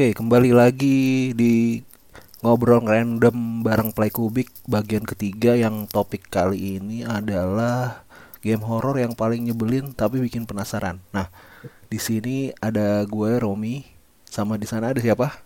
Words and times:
Oke, 0.00 0.16
kembali 0.16 0.56
lagi 0.56 1.36
di 1.36 1.76
ngobrol 2.40 2.80
random 2.80 3.60
bareng 3.60 3.92
Play 3.92 4.08
Kubik 4.08 4.48
bagian 4.64 5.04
ketiga 5.04 5.52
yang 5.52 5.84
topik 5.92 6.24
kali 6.32 6.80
ini 6.80 7.04
adalah 7.04 8.08
game 8.40 8.64
horor 8.64 8.96
yang 8.96 9.12
paling 9.12 9.44
nyebelin 9.44 9.92
tapi 9.92 10.24
bikin 10.24 10.48
penasaran. 10.48 11.04
Nah, 11.12 11.28
di 11.92 12.00
sini 12.00 12.48
ada 12.64 13.04
gue 13.04 13.44
Romi 13.44 13.84
sama 14.24 14.56
di 14.56 14.64
sana 14.64 14.88
ada 14.88 15.04
siapa? 15.04 15.36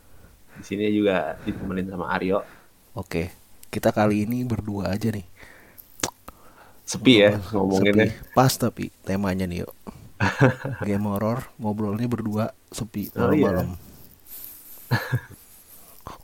Di 0.55 0.63
sini 0.63 0.87
juga 0.95 1.35
ditemenin 1.43 1.91
sama 1.91 2.15
Aryo. 2.15 2.47
Oke, 2.95 3.35
kita 3.75 3.91
kali 3.91 4.23
ini 4.23 4.47
berdua 4.47 4.95
aja 4.95 5.11
nih. 5.11 5.27
Sepi 6.87 7.27
ya 7.27 7.43
ngomonginnya. 7.51 8.07
Sepi. 8.07 8.31
Pas 8.39 8.55
tapi 8.55 8.95
temanya 9.03 9.51
nih 9.51 9.67
yuk. 9.67 9.75
game 10.87 11.11
horor 11.11 11.43
ngobrolnya 11.59 12.07
berdua 12.07 12.55
sepi 12.71 13.11
Oh, 13.19 13.35
iya. 13.35 13.67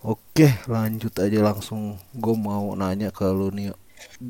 Oke, 0.01 0.57
lanjut 0.69 1.13
aja 1.21 1.39
langsung. 1.45 2.01
Gue 2.17 2.37
mau 2.37 2.73
nanya 2.77 3.13
ke 3.13 3.25
lu 3.29 3.53
nih. 3.53 3.77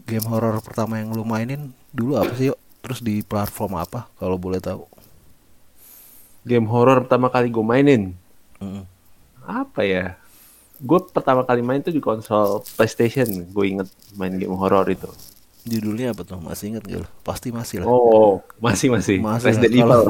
Game 0.07 0.27
horor 0.27 0.59
pertama 0.63 0.99
yang 0.99 1.15
lu 1.15 1.23
mainin 1.23 1.71
dulu 1.95 2.19
apa 2.19 2.35
sih, 2.35 2.51
yuk? 2.51 2.59
Terus 2.83 3.01
di 3.05 3.23
platform 3.23 3.79
apa 3.79 4.11
kalau 4.19 4.35
boleh 4.35 4.59
tahu? 4.59 4.87
Game 6.43 6.67
horor 6.67 7.07
pertama 7.07 7.31
kali 7.31 7.53
gue 7.53 7.63
mainin. 7.63 8.17
Mm. 8.59 8.83
Apa 9.45 9.85
ya? 9.85 10.17
Gue 10.81 10.99
pertama 11.13 11.45
kali 11.45 11.61
main 11.61 11.85
tuh 11.85 11.93
di 11.93 12.01
konsol 12.01 12.65
PlayStation. 12.75 13.29
Gue 13.53 13.77
inget 13.77 13.89
main 14.17 14.33
game 14.35 14.57
horor 14.57 14.89
itu. 14.89 15.07
Judulnya 15.61 16.17
apa 16.17 16.25
tuh? 16.25 16.41
Masih 16.41 16.73
inget 16.73 16.83
gak 16.89 17.01
lu? 17.05 17.09
Pasti 17.21 17.53
masih 17.53 17.85
lah. 17.85 17.87
Oh, 17.87 18.41
masih 18.59 18.89
masih. 18.89 19.21
Masih 19.21 19.53
Resident 19.53 19.73
lah, 19.85 20.01
Evil. 20.01 20.03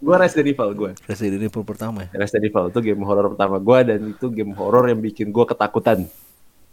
gue 0.00 0.16
Resident 0.16 0.48
Evil 0.48 0.70
gue. 0.72 0.90
Resident 1.04 1.42
Evil 1.44 1.62
pertama 1.64 2.08
ya? 2.08 2.08
Resident 2.16 2.48
Evil 2.48 2.64
itu 2.72 2.80
game 2.80 3.02
horor 3.04 3.26
pertama 3.36 3.56
gue 3.60 3.78
dan 3.84 4.00
itu 4.08 4.26
game 4.32 4.52
horor 4.56 4.88
yang 4.88 5.00
bikin 5.00 5.28
gue 5.28 5.44
ketakutan. 5.44 6.08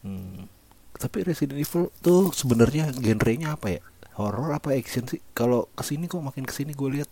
Hmm. 0.01 0.47
Tapi 0.95 1.17
Resident 1.27 1.59
Evil 1.59 1.91
tuh 1.99 2.31
sebenarnya 2.31 2.95
genrenya 2.95 3.59
apa 3.59 3.75
ya? 3.75 3.81
Horor 4.15 4.55
apa 4.55 4.73
action 4.73 5.03
sih? 5.05 5.19
Kalau 5.35 5.67
ke 5.75 5.83
sini 5.83 6.07
kok 6.07 6.23
makin 6.23 6.47
ke 6.47 6.53
sini 6.55 6.71
gue 6.71 6.89
lihat 7.01 7.09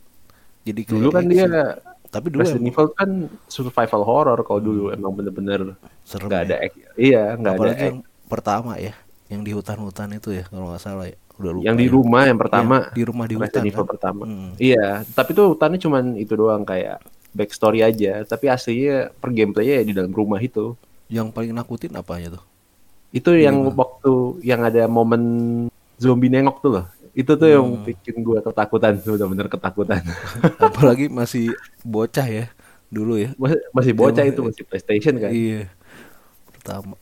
jadi 0.66 0.82
Dulu 0.90 1.12
kan 1.12 1.28
action. 1.28 1.52
dia 1.52 1.78
Tapi 2.10 2.32
dulu 2.32 2.42
Resident 2.48 2.72
Evil 2.72 2.88
kan 2.96 3.10
survival 3.52 4.02
horror 4.08 4.40
kalau 4.48 4.64
dulu 4.64 4.84
emang 4.90 5.12
bener-bener 5.12 5.76
serem 6.08 6.32
nggak 6.32 6.42
ya. 6.42 6.48
ada 6.48 6.56
ek- 6.64 6.88
iya 6.96 7.24
nggak 7.36 7.54
ada 7.60 7.72
yang 7.76 8.00
pertama 8.26 8.80
ya, 8.80 8.96
yang 9.28 9.42
di 9.42 9.52
hutan-hutan 9.52 10.10
itu 10.14 10.30
ya 10.32 10.44
kalau 10.46 10.70
nggak 10.70 10.80
salah 10.80 11.06
ya. 11.06 11.18
Udah 11.36 11.52
lupa. 11.52 11.64
yang 11.64 11.76
di 11.76 11.86
ya. 11.86 11.92
rumah 11.92 12.24
yang 12.24 12.40
pertama 12.40 12.76
Iya, 12.80 12.94
di 12.94 13.04
rumah 13.04 13.26
di 13.26 13.36
hutan. 13.36 13.62
Evil 13.62 13.76
kan? 13.78 13.90
pertama 13.92 14.24
Hmm. 14.24 14.52
iya 14.56 14.86
tapi 15.10 15.30
tuh 15.32 15.52
hutannya 15.52 15.76
cuman 15.78 16.04
itu 16.16 16.32
doang 16.32 16.64
kayak 16.64 17.04
backstory 17.32 17.80
aja 17.82 18.24
tapi 18.24 18.48
aslinya 18.48 19.12
per 19.12 19.30
gameplaynya 19.30 19.76
ya 19.76 19.84
di 19.84 19.92
dalam 19.92 20.10
rumah 20.10 20.40
itu 20.40 20.80
Yang 21.06 21.28
paling 21.32 21.52
nakutin 21.52 21.92
apanya 21.94 22.40
tuh? 22.40 22.44
itu 23.12 23.32
yang 23.32 23.68
waktu 23.70 24.12
yang 24.42 24.62
ada 24.62 24.88
momen 24.88 25.22
zombie 25.96 26.28
nengok 26.28 26.60
tuh 26.60 26.72
loh 26.74 26.86
itu 27.12 27.32
tuh 27.32 27.48
yang 27.48 27.64
Hmm. 27.64 27.84
bikin 27.84 28.16
gua 28.22 28.40
ketakutan 28.40 28.96
bener-bener 28.98 29.48
ketakutan 29.48 30.04
Apalagi 30.62 31.08
masih 31.08 31.52
bocah 31.82 32.26
ya 32.26 32.46
dulu 32.88 33.16
ya. 33.18 33.36
masih, 33.36 33.60
masih 33.72 33.92
bocah 33.94 34.24
Iya, 34.24 34.32
itu 34.32 34.40
masih 34.42 34.64
PlayStation 34.64 35.16
kan 35.18 35.32
Iya. 35.32 35.68
Pertama. 36.52 36.96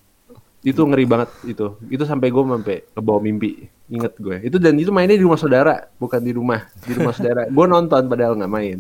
Itu 0.64 0.80
ngeri 0.80 1.04
banget 1.04 1.30
itu. 1.46 1.76
Itu 1.86 2.04
sampai 2.04 2.28
gue 2.28 2.40
sampai 2.42 2.78
kebawa 2.90 3.20
mimpi. 3.20 3.68
Inget 3.86 4.16
gue 4.16 4.40
itu 4.42 4.58
dan 4.58 4.74
itu 4.74 4.90
mainnya 4.90 5.14
di 5.14 5.22
rumah 5.22 5.36
saudara 5.36 5.92
bukan 5.94 6.18
di 6.18 6.32
rumah. 6.32 6.66
Di 6.82 6.94
rumah 6.94 7.12
saudara. 7.12 7.46
Gue 7.52 7.68
nonton 7.68 8.02
padahal 8.04 8.34
nggak 8.34 8.50
main. 8.50 8.80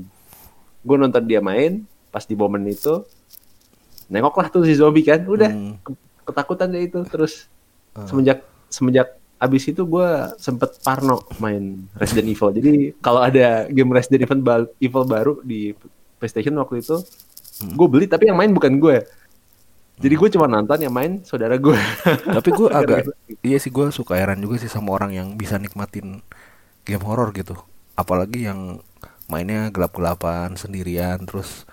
Gue 0.80 0.96
nonton 0.96 1.22
dia 1.22 1.38
main 1.38 1.84
pas 2.08 2.24
di 2.24 2.34
momen 2.34 2.64
itu 2.66 3.04
nengoklah 4.08 4.48
tuh 4.48 4.64
si 4.64 4.74
zombie 4.74 5.04
kan. 5.04 5.22
Udah 5.24 5.50
Hmm. 5.50 5.76
ke- 5.80 5.98
ketakutan 6.24 6.72
deh 6.72 6.84
itu. 6.84 7.00
Terus 7.06 7.46
Ah. 7.92 8.08
semenjak 8.08 8.42
semenjak 8.68 9.08
abis 9.38 9.64
itu 9.68 9.84
gue 9.84 10.08
sempet 10.38 10.80
parno 10.80 11.20
main 11.38 11.84
Resident 11.94 12.32
Evil. 12.32 12.50
Jadi 12.54 12.72
kalau 12.98 13.20
ada 13.20 13.68
game 13.68 13.92
Resident 13.92 14.24
Evil, 14.24 14.40
ba- 14.40 14.72
Evil 14.80 15.04
baru 15.04 15.34
di 15.44 15.76
PlayStation 16.16 16.56
waktu 16.56 16.80
itu 16.80 16.96
Hmm. 17.54 17.76
gue 17.76 17.88
beli 17.88 18.06
tapi 18.08 18.26
yang 18.26 18.36
main 18.36 18.50
bukan 18.50 18.80
gue 18.80 19.04
jadi 20.04 20.14
gue 20.20 20.30
cuma 20.36 20.48
nonton 20.52 20.80
yang 20.84 20.94
main 20.94 21.24
saudara 21.24 21.56
gue 21.56 21.78
Tapi 22.36 22.50
gue 22.52 22.70
agak 22.82 23.00
iya 23.46 23.58
sih 23.64 23.72
gue 23.72 23.86
suka 23.94 24.14
heran 24.20 24.40
juga 24.44 24.56
sih 24.64 24.72
sama 24.72 24.90
orang 24.98 25.12
yang 25.16 25.28
bisa 25.42 25.56
nikmatin 25.62 26.22
game 26.88 27.04
horor 27.06 27.30
gitu. 27.36 27.56
Apalagi 27.96 28.48
yang 28.50 28.82
mainnya 29.32 29.70
gelap-gelapan 29.76 30.56
sendirian 30.60 31.20
terus 31.30 31.66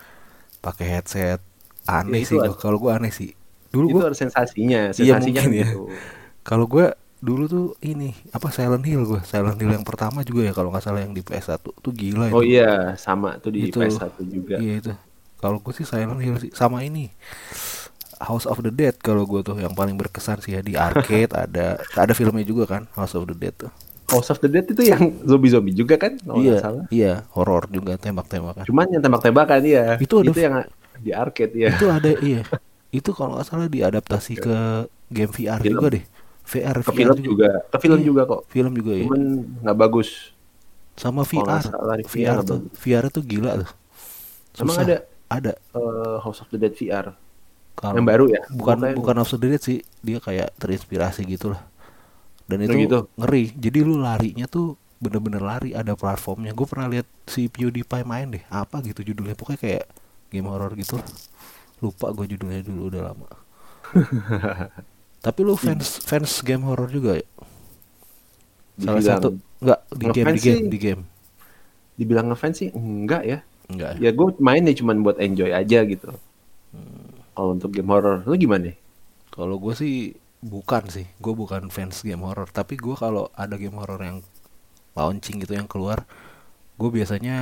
pakai 0.64 0.86
headset. 1.00 1.40
Aneh 1.88 2.22
Ya, 2.22 2.28
sih 2.28 2.38
gua. 2.42 2.54
Kalau 2.62 2.78
gue 2.82 2.92
aneh 2.92 3.12
sih. 3.14 3.30
Dulu 3.74 3.86
itu 3.90 4.00
gue 4.00 4.02
ada 4.06 4.16
sensasinya 4.18 4.80
Iya, 5.00 5.14
sensasinya 5.14 5.42
mungkin 5.42 5.50
ya. 5.54 5.68
gitu. 5.68 6.02
kalau 6.46 6.66
gue 6.70 6.86
dulu 7.20 7.44
tuh 7.50 7.66
ini 7.84 8.16
apa 8.32 8.48
Silent 8.54 8.84
Hill 8.88 9.02
gue 9.04 9.20
Silent 9.28 9.58
Hill 9.60 9.72
yang 9.76 9.84
pertama 9.86 10.24
juga 10.24 10.40
ya 10.48 10.52
kalau 10.56 10.72
nggak 10.72 10.84
salah 10.84 11.00
yang 11.04 11.12
di 11.16 11.22
PS1 11.24 11.72
tuh 11.84 11.92
gila 11.92 12.32
itu. 12.32 12.36
oh 12.36 12.42
iya 12.46 12.94
sama 12.98 13.28
tuh 13.42 13.50
di 13.54 13.60
Itu. 13.60 13.78
PS1 13.78 14.22
juga 14.26 14.56
Iya 14.58 14.72
itu. 14.82 14.92
Kalau 15.40 15.58
gue 15.64 15.72
sih 15.76 15.86
Silent 15.88 16.20
Hill 16.20 16.36
sih 16.42 16.52
sama 16.52 16.84
ini. 16.84 17.08
House 18.20 18.44
of 18.44 18.60
the 18.60 18.68
Dead 18.68 18.94
kalau 18.96 19.24
gue 19.24 19.40
tuh 19.40 19.56
yang 19.56 19.72
paling 19.72 19.96
berkesan 19.96 20.38
sih 20.38 20.52
ya 20.52 20.60
di 20.60 20.74
arcade 20.74 21.32
ada 21.40 21.80
ada 21.90 22.12
filmnya 22.12 22.42
juga 22.42 22.68
kan 22.68 22.82
House 22.92 23.12
of 23.12 23.24
the 23.24 23.34
Dead 23.34 23.56
tuh. 23.56 23.72
House 24.06 24.28
of 24.28 24.38
the 24.38 24.46
Dead 24.46 24.66
itu 24.66 24.82
yang 24.84 25.00
zombie-zombie 25.22 25.72
juga 25.72 25.94
kan 25.94 26.18
kalau 26.18 26.38
iya, 26.38 26.58
salah 26.58 26.84
iya, 26.90 27.22
horor 27.30 27.64
juga 27.66 27.94
tembak-tembakan. 27.94 28.66
cuman 28.66 28.86
yang 28.90 29.00
tembak-tembakan 29.00 29.60
ya 29.62 29.84
Itu 29.96 30.20
ada- 30.20 30.34
yang 30.34 30.56
di 30.98 31.10
arcade 31.10 31.54
ya 31.54 31.70
Itu 31.72 31.86
ada 31.88 32.10
iya. 32.20 32.42
Itu 32.90 33.14
kalau 33.14 33.38
nggak 33.38 33.46
salah 33.46 33.66
diadaptasi 33.66 34.34
ke 34.36 34.56
game 35.08 35.30
VR 35.30 35.62
Film. 35.62 35.78
juga 35.78 35.88
deh. 35.94 36.04
VR, 36.42 36.76
ke 36.76 36.82
VR 36.82 37.14
film 37.14 37.18
juga 37.22 37.48
ke 37.64 37.78
film 37.78 37.96
Iya, 37.96 38.04
juga 38.04 38.22
kok 38.26 38.40
Film 38.50 38.72
juga 38.74 38.92
ya. 38.92 39.04
cuman 39.06 39.22
nggak 39.62 39.76
bagus 39.78 40.34
Sama 40.92 41.22
VR. 41.22 41.62
salah 41.62 41.94
VR 42.02 42.04
VR 42.04 42.38
tuh, 42.42 42.58
VR 42.74 43.04
tuh 43.08 43.22
gila 43.22 43.62
tuh. 43.62 43.70
Emang 44.58 44.74
Susah. 44.74 44.82
ada? 44.84 44.96
Ada. 45.30 45.52
Eh, 45.54 46.16
House 46.20 46.42
of 46.42 46.50
the 46.50 46.58
Dead 46.58 46.74
VR 46.74 47.14
Kalau- 47.74 47.96
yang 47.96 48.04
baru 48.04 48.24
ya 48.26 48.42
Bukan 48.48 48.76
Bukan- 48.78 48.94
bukan 48.94 49.14
House 49.16 49.32
of 49.32 49.40
the 49.40 49.48
Dead 49.48 49.58
sih, 49.58 49.78
dia 49.98 50.18
kayak 50.18 50.52
terinspirasi 50.56 51.24
gitu 51.24 51.50
lah. 51.50 51.62
Dan 52.44 52.60
Oh, 52.60 52.66
itu 52.66 52.76
gitu? 52.80 52.98
ngeri. 53.14 53.52
Jadi 53.52 53.78
lu 53.80 53.96
larinya 53.96 54.44
tuh 54.44 54.74
bener-bener 54.96 55.40
lari 55.40 55.70
ada 55.70 55.94
platformnya. 55.94 56.50
Gue 56.50 56.66
pernah 56.66 56.86
lihat 56.86 57.06
si 57.24 57.46
PewDiePie 57.46 58.04
main 58.04 58.28
deh. 58.28 58.42
Apa 58.46 58.80
gitu 58.80 59.00
judulnya? 59.02 59.32
Pokoknya 59.32 59.60
kayak 59.60 59.84
game 60.28 60.44
horror 60.44 60.74
gitu. 60.74 60.98
Lupa 61.78 62.10
gue 62.10 62.26
judulnya 62.28 62.60
dulu 62.60 62.88
udah 62.88 63.02
lama. 63.06 63.28
Tapi 65.20 65.40
lu 65.40 65.54
fans 65.54 66.00
fans 66.00 66.40
game 66.40 66.62
horror 66.62 66.88
juga 66.88 67.16
ya? 67.16 67.26
Salah 68.76 68.96
Dibilang- 68.96 69.04
satu 69.14 69.28
enggak 69.58 69.80
di 69.90 70.04
game 70.06 70.26
di 70.26 70.40
game 70.40 70.40
sih. 70.58 70.68
di 70.68 70.78
game. 70.78 71.02
dibilang 71.92 72.26
ngefans 72.26 72.56
sih 72.56 72.68
enggak 72.70 73.22
ya 73.22 73.38
Enggak. 73.66 73.90
ya? 73.94 74.00
ya 74.00 74.10
gue 74.10 74.26
main 74.38 74.64
nih 74.64 74.72
cuman 74.74 74.96
buat 75.00 75.20
enjoy 75.20 75.52
aja 75.52 75.84
gitu 75.84 76.08
Hmm. 76.72 77.19
Kalau 77.34 77.50
untuk 77.56 77.70
game 77.74 77.90
horror 77.92 78.16
lu 78.28 78.34
gimana 78.38 78.70
Kalau 79.36 79.56
gue 79.62 79.74
sih 79.78 79.94
bukan 80.42 80.84
sih, 80.94 81.06
gue 81.22 81.32
bukan 81.40 81.62
fans 81.74 82.02
game 82.06 82.22
horror. 82.26 82.48
Tapi 82.50 82.74
gue 82.84 82.94
kalau 82.98 83.24
ada 83.42 83.54
game 83.62 83.76
horror 83.78 84.00
yang 84.08 84.18
launching 84.98 85.36
gitu 85.44 85.54
yang 85.58 85.68
keluar, 85.70 85.98
gue 86.80 86.90
biasanya 86.96 87.36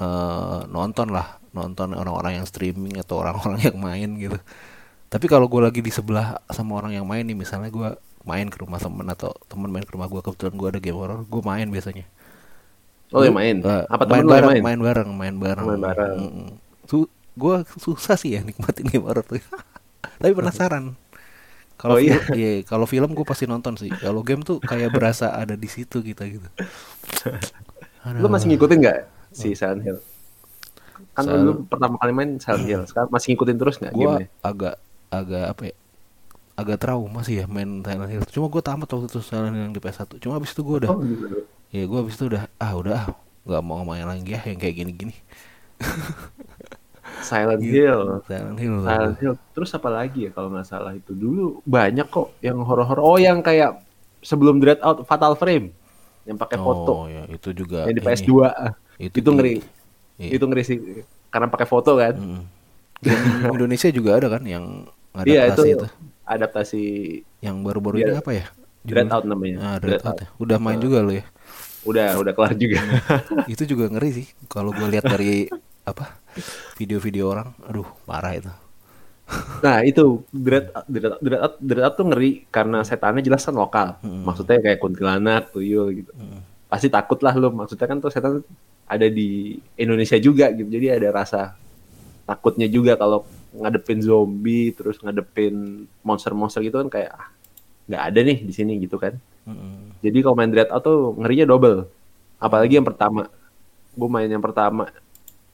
eh, 0.00 0.60
nonton 0.70 1.08
lah, 1.16 1.38
nonton 1.56 1.92
orang-orang 1.96 2.42
yang 2.42 2.46
streaming 2.48 2.96
atau 3.02 3.22
orang-orang 3.22 3.60
yang 3.68 3.78
main 3.78 4.10
gitu. 4.18 4.38
Tapi 5.12 5.26
kalau 5.32 5.46
gue 5.52 5.62
lagi 5.62 5.80
di 5.84 5.92
sebelah 5.94 6.40
sama 6.50 6.78
orang 6.80 6.92
yang 6.98 7.06
main 7.08 7.24
nih, 7.26 7.36
misalnya 7.38 7.70
gue 7.72 7.90
main 8.26 8.46
ke 8.52 8.58
rumah 8.62 8.80
temen 8.82 9.06
atau 9.08 9.32
temen 9.50 9.70
main 9.72 9.84
ke 9.86 9.92
rumah 9.96 10.08
gue 10.12 10.20
kebetulan 10.24 10.54
gue 10.60 10.68
ada 10.76 10.80
game 10.82 10.98
horror, 10.98 11.20
gue 11.26 11.42
main 11.44 11.68
biasanya. 11.70 12.06
oh 13.14 13.22
Lu, 13.22 13.30
main 13.30 13.56
eh, 13.64 13.84
apa 13.90 14.04
main 14.10 14.24
temen 14.24 14.26
yang 14.34 14.42
bareng, 14.42 14.50
main 14.50 14.64
main 14.64 14.80
bareng, 14.80 15.08
main 15.14 15.34
bareng. 15.36 15.68
Main 15.68 15.80
bareng. 15.80 16.20
Su- 16.88 17.10
gue 17.32 17.54
susah 17.76 18.14
sih 18.14 18.34
ya 18.34 18.40
nikmatin 18.40 18.86
game 18.86 19.04
horror 19.04 19.22
tuh. 19.22 19.38
Tapi 20.20 20.32
penasaran. 20.32 20.94
Kalau 21.74 21.96
Oh, 21.96 22.00
iya? 22.00 22.20
iya, 22.36 22.60
kalau 22.60 22.84
film 22.84 23.10
gue 23.10 23.24
pasti 23.24 23.44
nonton 23.44 23.72
sih. 23.74 23.88
Kalau 23.88 24.20
game 24.20 24.44
tuh 24.44 24.60
kayak 24.60 24.92
berasa 24.92 25.32
ada 25.32 25.56
di 25.56 25.64
situ 25.64 26.00
kita 26.00 26.28
gitu. 26.28 26.44
Lu 28.20 28.28
masih 28.28 28.52
ngikutin 28.52 28.78
nggak 28.80 28.98
si 29.32 29.52
Oh. 29.52 29.56
Silent 29.56 29.82
Hill? 29.82 29.98
Kan 31.16 31.24
Silent- 31.24 31.40
lu 31.40 31.52
pertama 31.64 31.96
kali 31.96 32.12
main 32.12 32.30
Silent 32.36 32.68
Hill, 32.68 32.82
sekarang 32.84 33.08
masih 33.08 33.32
ngikutin 33.32 33.56
terus 33.56 33.76
nggak 33.80 33.92
Gue 33.96 34.28
agak 34.40 34.74
agak 35.08 35.44
apa 35.48 35.62
ya? 35.66 35.74
Agak 36.52 36.76
trauma 36.76 37.20
sih 37.24 37.40
ya 37.40 37.48
main 37.48 37.80
Silent 37.80 38.12
Hill. 38.12 38.24
Cuma 38.28 38.46
gue 38.46 38.60
tamat 38.60 38.84
waktu 38.86 39.08
itu 39.08 39.20
Silent 39.24 39.56
Hill 39.56 39.64
yang 39.64 39.72
di 39.72 39.80
PS1. 39.80 40.20
Cuma 40.20 40.36
abis 40.36 40.52
itu 40.52 40.60
gue 40.60 40.76
udah, 40.84 40.90
Oh, 40.92 41.00
gitu. 41.00 41.48
ya 41.72 41.88
gue 41.88 41.98
abis 41.98 42.14
itu 42.14 42.24
udah, 42.28 42.44
ah 42.60 42.72
udah 42.76 42.92
ah, 42.92 43.06
nggak 43.48 43.62
mau 43.64 43.80
main 43.82 44.04
lagi 44.04 44.36
ya 44.36 44.40
yang 44.44 44.60
kayak 44.60 44.76
gini-gini. 44.76 45.16
Silent 47.20 47.60
Gitu. 47.60 47.74
Hill. 47.84 48.00
Silent 48.24 48.58
Hill. 48.58 48.76
Silent 48.82 49.16
Hill. 49.18 49.34
Terus 49.52 49.70
apa 49.72 49.88
lagi 49.88 50.20
ya 50.26 50.30
kalau 50.30 50.48
nggak 50.50 50.66
salah 50.66 50.92
itu 50.92 51.12
dulu 51.12 51.60
banyak 51.62 52.06
kok 52.06 52.34
yang 52.40 52.58
horor-horor. 52.60 53.00
Oh 53.00 53.16
yang 53.16 53.40
kayak 53.40 53.80
sebelum 54.20 54.60
Dread 54.60 54.80
Out 54.80 55.04
Fatal 55.04 55.32
Frame 55.34 55.72
yang 56.28 56.36
pakai 56.36 56.60
foto 56.60 57.04
Oh 57.04 57.08
ya 57.08 57.24
itu 57.26 57.50
juga. 57.52 57.88
yang 57.88 57.96
di 57.96 58.02
ini. 58.02 58.08
PS2 58.08 58.32
Itu 59.00 59.16
itu, 59.24 59.30
ngeri. 59.32 59.54
Iya. 60.20 60.30
Itu 60.36 60.44
ngeri 60.44 60.62
sih 60.62 60.76
karena 61.28 61.48
pakai 61.48 61.64
foto 61.64 61.96
kan. 61.96 62.14
Mm. 62.14 62.42
Indonesia 63.48 63.88
juga 63.88 64.20
ada 64.20 64.28
kan 64.28 64.44
yang 64.44 64.84
Iya 65.24 65.50
itu, 65.50 65.64
adaptasi 65.64 65.70
itu. 65.72 65.86
adaptasi 66.22 66.82
Yang 67.40 67.56
baru-baru 67.64 67.96
ini 67.98 68.12
Iya. 68.12 68.20
apa 68.20 68.30
ya? 68.36 68.46
Dread? 68.80 69.08
Out 69.12 69.24
namanya. 69.24 69.56
Ah, 69.60 69.76
Dread 69.76 70.00
Dread 70.00 70.08
Out 70.08 70.18
ya. 70.20 70.28
Udah 70.36 70.56
main 70.56 70.76
juga 70.76 71.00
lo 71.00 71.12
ya. 71.12 71.24
Udah 71.82 72.20
udah 72.20 72.32
kelar 72.36 72.52
juga. 72.54 72.80
itu 73.52 73.64
juga 73.64 73.88
ngeri 73.88 74.10
sih 74.12 74.26
kalau 74.46 74.70
gue 74.70 74.84
lihat 74.84 75.04
dari 75.04 75.48
apa 75.84 76.20
video-video 76.76 77.32
orang 77.32 77.48
aduh 77.66 77.88
parah 78.04 78.34
itu 78.36 78.52
Nah 79.60 79.86
itu 79.86 80.26
Dread 80.34 80.74
Dread 80.90 81.22
Dread 81.22 81.40
Out, 81.40 81.54
Dread 81.62 81.84
Out 81.86 81.94
tuh 81.94 82.06
ngeri 82.10 82.30
karena 82.50 82.82
setannya 82.82 83.22
jelas 83.22 83.46
kan 83.46 83.54
lokal. 83.54 83.88
Maksudnya 84.02 84.58
kayak 84.58 84.78
kuntilanak, 84.82 85.54
tuyul 85.54 86.02
gitu. 86.02 86.10
Pasti 86.66 86.90
takut 86.90 87.20
lah 87.22 87.34
lu. 87.38 87.52
Maksudnya 87.54 87.86
kan 87.86 88.02
tuh 88.02 88.10
setan 88.10 88.42
ada 88.90 89.06
di 89.06 89.58
Indonesia 89.78 90.18
juga 90.18 90.50
gitu. 90.50 90.66
Jadi 90.66 90.86
ada 90.90 91.08
rasa 91.14 91.54
takutnya 92.26 92.66
juga 92.66 92.98
kalau 92.98 93.26
ngadepin 93.50 94.02
zombie 94.02 94.70
terus 94.74 95.02
ngadepin 95.02 95.86
monster-monster 96.06 96.62
gitu 96.62 96.78
kan 96.86 96.88
kayak 96.90 97.10
ah, 97.10 97.26
nggak 97.90 98.02
ada 98.06 98.20
nih 98.22 98.38
di 98.42 98.52
sini 98.54 98.72
gitu 98.82 98.98
kan. 98.98 99.14
Mm-mm. 99.46 100.02
Jadi 100.02 100.18
kalau 100.26 100.34
main 100.34 100.50
Dread 100.50 100.70
Out 100.74 100.82
tuh 100.82 101.14
ngerinya 101.18 101.46
double. 101.46 101.86
Apalagi 102.42 102.82
yang 102.82 102.86
pertama. 102.86 103.30
Gue 103.94 104.08
main 104.10 104.30
yang 104.30 104.42
pertama. 104.42 104.90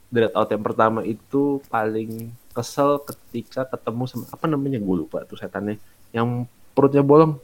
Dread 0.06 0.32
Out 0.32 0.49
yang 0.49 0.62
pertama 0.62 1.03
itu 1.03 1.58
paling 1.67 2.31
kesel 2.50 3.03
ketika 3.03 3.67
ketemu 3.67 4.03
sama 4.06 4.25
apa 4.29 4.47
namanya? 4.47 4.79
Gue 4.79 5.03
lupa 5.03 5.23
tuh 5.23 5.35
setannya. 5.35 5.76
Yang 6.11 6.47
perutnya 6.73 7.03
bolong. 7.03 7.37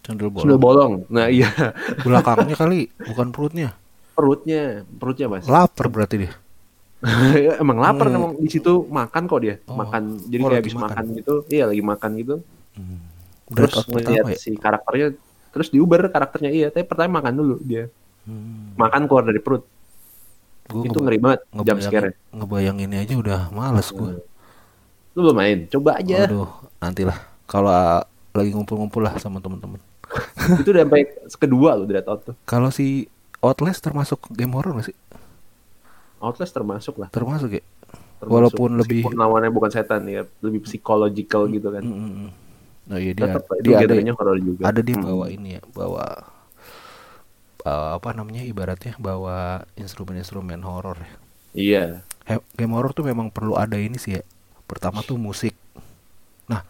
Cendol 0.00 0.30
bolong. 0.30 0.56
Bolong. 0.56 0.92
Nah 1.08 1.26
iya. 1.26 1.50
Belakangnya 2.00 2.54
kali 2.54 2.88
bukan 3.02 3.30
perutnya. 3.30 3.74
Perutnya 4.12 4.86
perutnya 4.96 5.26
mas. 5.28 5.44
Lapar 5.44 5.90
berarti 5.90 6.16
dia. 6.22 6.32
Emang 7.62 7.76
lapar 7.76 8.08
Hmm. 8.08 8.16
emang 8.16 8.32
di 8.38 8.48
situ 8.48 8.88
makan 8.88 9.22
kok 9.26 9.40
dia. 9.42 9.60
Oh. 9.66 9.76
makan. 9.76 10.16
Jadi 10.22 10.40
Oh, 10.40 10.48
kayak 10.48 10.62
habis 10.62 10.74
makan. 10.74 10.88
makan. 10.88 11.04
gitu. 11.14 11.34
Iya 11.48 11.64
lagi 11.66 11.82
makan 11.82 12.10
gitu. 12.16 12.34
Hmm. 12.76 12.98
terus 13.46 13.78
ngeliat 13.86 14.26
ya? 14.26 14.34
si 14.34 14.58
karakternya 14.58 15.14
terus 15.50 15.70
di 15.70 15.78
Uber 15.78 16.06
karakternya. 16.06 16.50
Iya 16.50 16.66
tapi 16.68 16.82
pertama 16.82 17.20
makan 17.20 17.34
dulu 17.34 17.56
dia. 17.60 17.90
Hmm. 18.24 18.74
makan 18.74 19.06
keluar 19.06 19.22
dari 19.22 19.38
perut 19.38 19.62
Gua 20.66 20.82
itu 20.82 20.98
ngeri 20.98 21.18
banget 21.22 21.40
jam 21.62 21.78
scare 21.78 22.10
ini 22.76 22.96
aja 22.98 23.14
udah 23.14 23.40
males 23.54 23.88
gue 23.94 24.18
lu 25.16 25.20
belum 25.24 25.36
main? 25.40 25.58
Coba 25.72 25.96
aja. 25.96 26.28
Aduh 26.28 26.44
nantilah. 26.76 27.16
Kalau 27.48 27.72
ah, 27.72 28.04
lagi 28.36 28.52
ngumpul-ngumpul 28.52 29.00
lah 29.00 29.16
sama 29.16 29.40
temen-temen. 29.40 29.80
Itu 30.60 30.76
udah 30.76 30.84
sampai 30.84 31.02
kedua 31.40 31.70
Dread 31.82 32.06
Out 32.06 32.30
tuh 32.30 32.34
kalau 32.46 32.70
si 32.70 33.08
Outlast 33.42 33.82
termasuk 33.82 34.22
game 34.30 34.52
horror 34.54 34.76
gak 34.78 34.92
sih? 34.92 34.96
Outlast 36.20 36.52
termasuk 36.52 36.94
lah. 37.00 37.08
Termasuk 37.10 37.50
ya? 37.58 37.62
Termasuk. 38.20 38.28
Walaupun 38.28 38.70
lebih- 38.76 39.08
lawannya 39.08 39.50
bukan 39.50 39.70
setan 39.72 40.04
ya. 40.06 40.28
Lebih 40.44 40.62
psikological 40.68 41.48
gitu 41.50 41.68
kan. 41.72 41.82
Mm-mm. 41.82 42.30
oh 42.86 42.98
iya 43.02 43.12
dia 43.18 43.26
tetap 43.34 43.42
dia 43.66 43.76
ada 43.82 43.90
genrenya 43.90 44.14
horor 44.14 44.38
juga. 44.38 44.62
Ada 44.70 44.80
dia 44.84 44.94
Hmm. 44.94 45.06
bawa 45.10 45.26
ini 45.26 45.48
ya 45.58 45.62
bawa 45.74 46.04
uh, 47.66 47.98
apa 47.98 48.14
namanya 48.14 48.46
ibaratnya 48.46 48.94
bawa 48.96 49.66
instrumen-instrumen 49.74 50.62
horor 50.62 50.96
ya. 51.02 51.10
Iya. 51.56 51.84
Game 52.54 52.72
horror 52.72 52.94
tuh 52.94 53.02
memang 53.02 53.28
perlu 53.28 53.58
ada 53.58 53.74
ini 53.74 53.98
sih 53.98 54.14
ya. 54.16 54.22
Pertama 54.64 55.02
tuh 55.02 55.18
musik. 55.18 55.58
Nah 56.46 56.62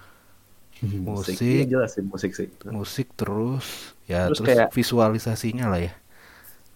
Musik. 0.85 1.41
Iya, 1.41 1.65
jelas 1.65 1.97
sih 1.97 2.05
musik 2.05 2.33
sih. 2.37 2.49
Musik 2.69 3.09
terus 3.17 3.97
ya 4.05 4.29
Terus 4.29 4.45
terus, 4.45 4.49
kayak- 4.53 4.71
visualisasinya 4.77 5.73
lah 5.73 5.81
ya. 5.81 5.93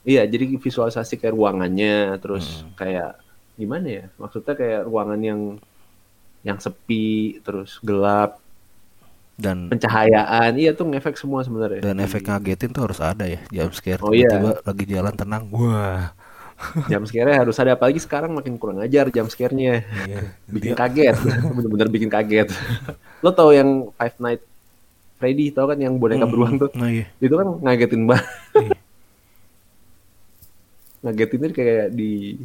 Iya 0.01 0.25
jadi 0.25 0.57
visualisasi 0.57 1.21
kayak 1.21 1.37
ruangannya 1.37 2.17
terus 2.17 2.65
Hmm. 2.65 2.73
kayak 2.73 3.21
gimana 3.61 3.87
ya? 3.87 4.05
Maksudnya 4.17 4.57
kayak 4.57 4.89
ruangan 4.89 5.21
yang 5.21 5.41
yang 6.41 6.57
sepi 6.57 7.37
terus 7.45 7.77
gelap 7.85 8.40
dan 9.41 9.67
pencahayaan. 9.67 10.53
Iya 10.55 10.71
tuh 10.71 10.87
ngefek 10.87 11.17
semua 11.17 11.41
sebenarnya. 11.41 11.81
Dan 11.81 11.97
efek 11.99 12.23
ngagetin 12.23 12.71
tuh 12.71 12.85
harus 12.85 13.01
ada 13.01 13.25
ya 13.25 13.41
jump 13.49 13.73
scare 13.73 13.99
Oh, 13.99 14.13
iya. 14.13 14.29
tiba-tiba 14.29 14.53
lagi 14.63 14.85
jalan 14.87 15.15
tenang. 15.15 15.45
Wah. 15.51 16.13
Jam 16.93 17.03
scare 17.03 17.33
harus 17.33 17.57
ada 17.57 17.73
apalagi 17.73 17.97
sekarang 17.97 18.31
makin 18.31 18.55
kurang 18.55 18.79
ajar 18.79 19.09
jam 19.09 19.25
scare-nya. 19.27 19.81
Iya. 20.05 20.37
bikin 20.47 20.77
kaget. 20.77 21.17
Bener-bener 21.57 21.89
bikin 21.89 22.07
kaget. 22.07 22.53
Lo 23.25 23.33
tau 23.33 23.49
yang 23.51 23.89
Five 23.97 24.21
Night 24.21 24.43
Freddy 25.17 25.49
tau 25.51 25.65
kan 25.65 25.77
yang 25.77 25.97
boneka 25.97 26.23
Mm, 26.23 26.31
beruang 26.31 26.55
tuh? 26.57 26.69
Nah 26.73 26.89
iya. 26.89 27.09
Itu 27.17 27.33
kan 27.33 27.49
ngagetin 27.59 28.05
banget 28.05 28.29
Iya. 28.55 28.77
ngagetinnya 31.01 31.49
kayak 31.51 31.87
di 31.91 32.37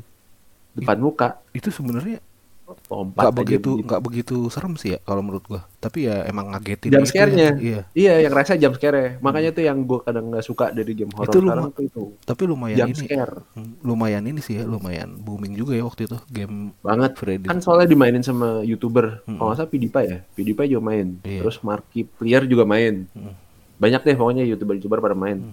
depan 0.74 0.98
muka. 0.98 1.40
Itu 1.52 1.68
sebenarnya 1.70 2.24
lompat 2.66 3.22
nggak 3.30 3.36
begitu 3.38 3.70
nggak 3.86 4.02
begitu 4.02 4.36
serem 4.50 4.74
sih 4.74 4.98
ya 4.98 5.00
kalau 5.06 5.22
menurut 5.22 5.46
gua. 5.46 5.62
Tapi 5.78 6.10
ya 6.10 6.26
emang 6.26 6.50
ngagetin 6.50 6.90
jam 6.90 7.06
gitu 7.06 7.14
scare-nya. 7.14 7.50
ya. 7.54 7.62
iya. 7.62 7.82
Iya 7.94 8.14
yang 8.26 8.34
rasa 8.34 8.58
jam 8.58 8.74
scare 8.74 9.22
makanya 9.22 9.54
tuh 9.54 9.64
yang 9.70 9.86
gue 9.86 10.00
kadang 10.02 10.34
nggak 10.34 10.46
suka 10.46 10.74
dari 10.74 10.98
game 10.98 11.14
horror 11.14 11.30
Itu 11.30 11.40
sekarang 11.46 11.66
tuh 11.74 11.84
itu. 11.86 12.04
tapi 12.26 12.44
lumayan 12.50 12.78
jam 12.78 12.90
ini. 12.90 12.98
scare. 13.06 13.36
Hmm, 13.54 13.74
lumayan 13.86 14.24
ini 14.26 14.40
sih 14.42 14.58
ya 14.58 14.64
lumayan 14.66 15.14
booming 15.22 15.54
juga 15.54 15.78
ya 15.78 15.86
waktu 15.86 16.10
itu 16.10 16.18
game 16.34 16.74
banget. 16.82 17.12
Freddy. 17.16 17.46
Kan 17.46 17.62
soalnya 17.62 17.86
dimainin 17.86 18.26
sama 18.26 18.66
youtuber. 18.66 19.22
Mm-mm. 19.30 19.38
kalau 19.38 19.48
nggak 19.54 19.58
salah 19.62 19.70
PewDiePie 19.70 20.06
ya. 20.10 20.18
PewDiePie 20.34 20.70
juga 20.74 20.82
main. 20.84 21.08
Iya. 21.22 21.42
terus 21.46 21.58
Markiplier 21.62 22.44
juga 22.50 22.66
main. 22.66 23.06
Mm. 23.14 23.34
banyak 23.76 24.02
deh 24.08 24.16
pokoknya 24.16 24.44
youtuber-youtuber 24.48 25.04
pada 25.04 25.14
main. 25.14 25.52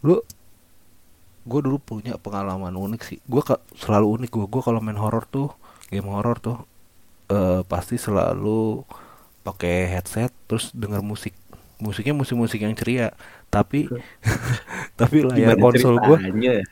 Lu 0.00 0.16
gue 1.44 1.60
dulu 1.60 1.76
punya 1.76 2.16
pengalaman 2.16 2.72
unik 2.72 3.02
sih. 3.04 3.18
Gue 3.28 3.44
selalu 3.76 4.06
unik 4.20 4.30
gue 4.32 4.46
gue 4.48 4.62
kalau 4.64 4.80
main 4.80 4.96
horror 4.96 5.28
tuh 5.28 5.52
game 5.90 6.08
horror 6.08 6.36
tuh 6.40 6.58
eh, 7.32 7.60
pasti 7.66 7.96
selalu 7.96 8.84
pakai 9.44 9.92
headset 9.92 10.32
terus 10.48 10.72
denger 10.72 11.04
musik. 11.04 11.36
Musiknya 11.78 12.16
musik-musik 12.16 12.64
yang 12.64 12.72
ceria. 12.72 13.12
Tapi 13.52 13.86
tapi 15.00 15.22
layar 15.22 15.54
Gimana 15.54 15.62
konsol 15.62 15.94
gue 16.00 16.18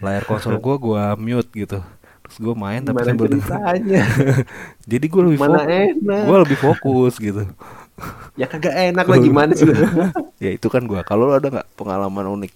layar 0.01 0.25
konsol 0.25 0.57
gue 0.59 0.75
gue 0.81 1.03
mute 1.21 1.51
gitu. 1.53 1.79
Terus 2.23 2.37
gue 2.39 2.55
main 2.57 2.81
tapi 2.81 3.03
sambil 3.05 3.29
denger 3.29 3.45
ceritanya? 3.51 4.03
Jadi 4.91 5.07
gue 5.11 5.23
lebih 5.29 5.39
mana 5.39 5.61
fokus 5.61 5.69
enak? 5.69 6.25
gue 6.25 6.39
lebih 6.49 6.59
fokus 6.59 7.15
gitu. 7.21 7.43
Ya 8.41 8.49
kagak 8.49 8.73
enak 8.73 9.05
lah 9.05 9.19
gimana 9.21 9.53
sih? 9.53 9.69
Ya 10.43 10.51
itu 10.51 10.67
kan 10.67 10.83
gue 10.91 10.99
kalau 11.07 11.31
lu 11.31 11.39
ada 11.39 11.55
nggak 11.55 11.79
pengalaman 11.79 12.27
unik 12.35 12.53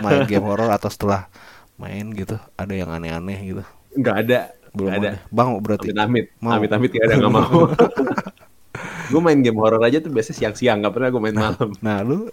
main 0.00 0.24
game 0.24 0.48
horror 0.48 0.72
atau 0.72 0.88
setelah 0.88 1.28
main 1.76 2.08
gitu? 2.16 2.40
Ada 2.56 2.72
yang 2.72 2.88
aneh-aneh 2.88 3.36
gitu? 3.42 3.62
Nggak 3.92 4.16
ada 4.24 4.38
belum 4.74 4.90
ada. 4.90 4.98
ada. 4.98 5.10
Bang 5.28 5.58
berarti. 5.60 5.90
Amit 5.90 5.98
amit 5.98 6.26
Mau. 6.38 6.52
amit 6.52 6.70
amit 6.70 6.90
gak 6.90 7.04
ada 7.06 7.14
nggak 7.16 7.32
mau. 7.32 7.60
Gue 9.10 9.24
main 9.24 9.40
game 9.40 9.56
horror 9.56 9.80
aja 9.80 9.98
tuh 9.98 10.12
biasanya 10.12 10.36
siang-siang 10.36 10.84
nggak 10.84 10.92
pernah 10.92 11.08
gue 11.08 11.16
main 11.18 11.32
malam. 11.34 11.68
nah 11.80 12.04
lu 12.04 12.28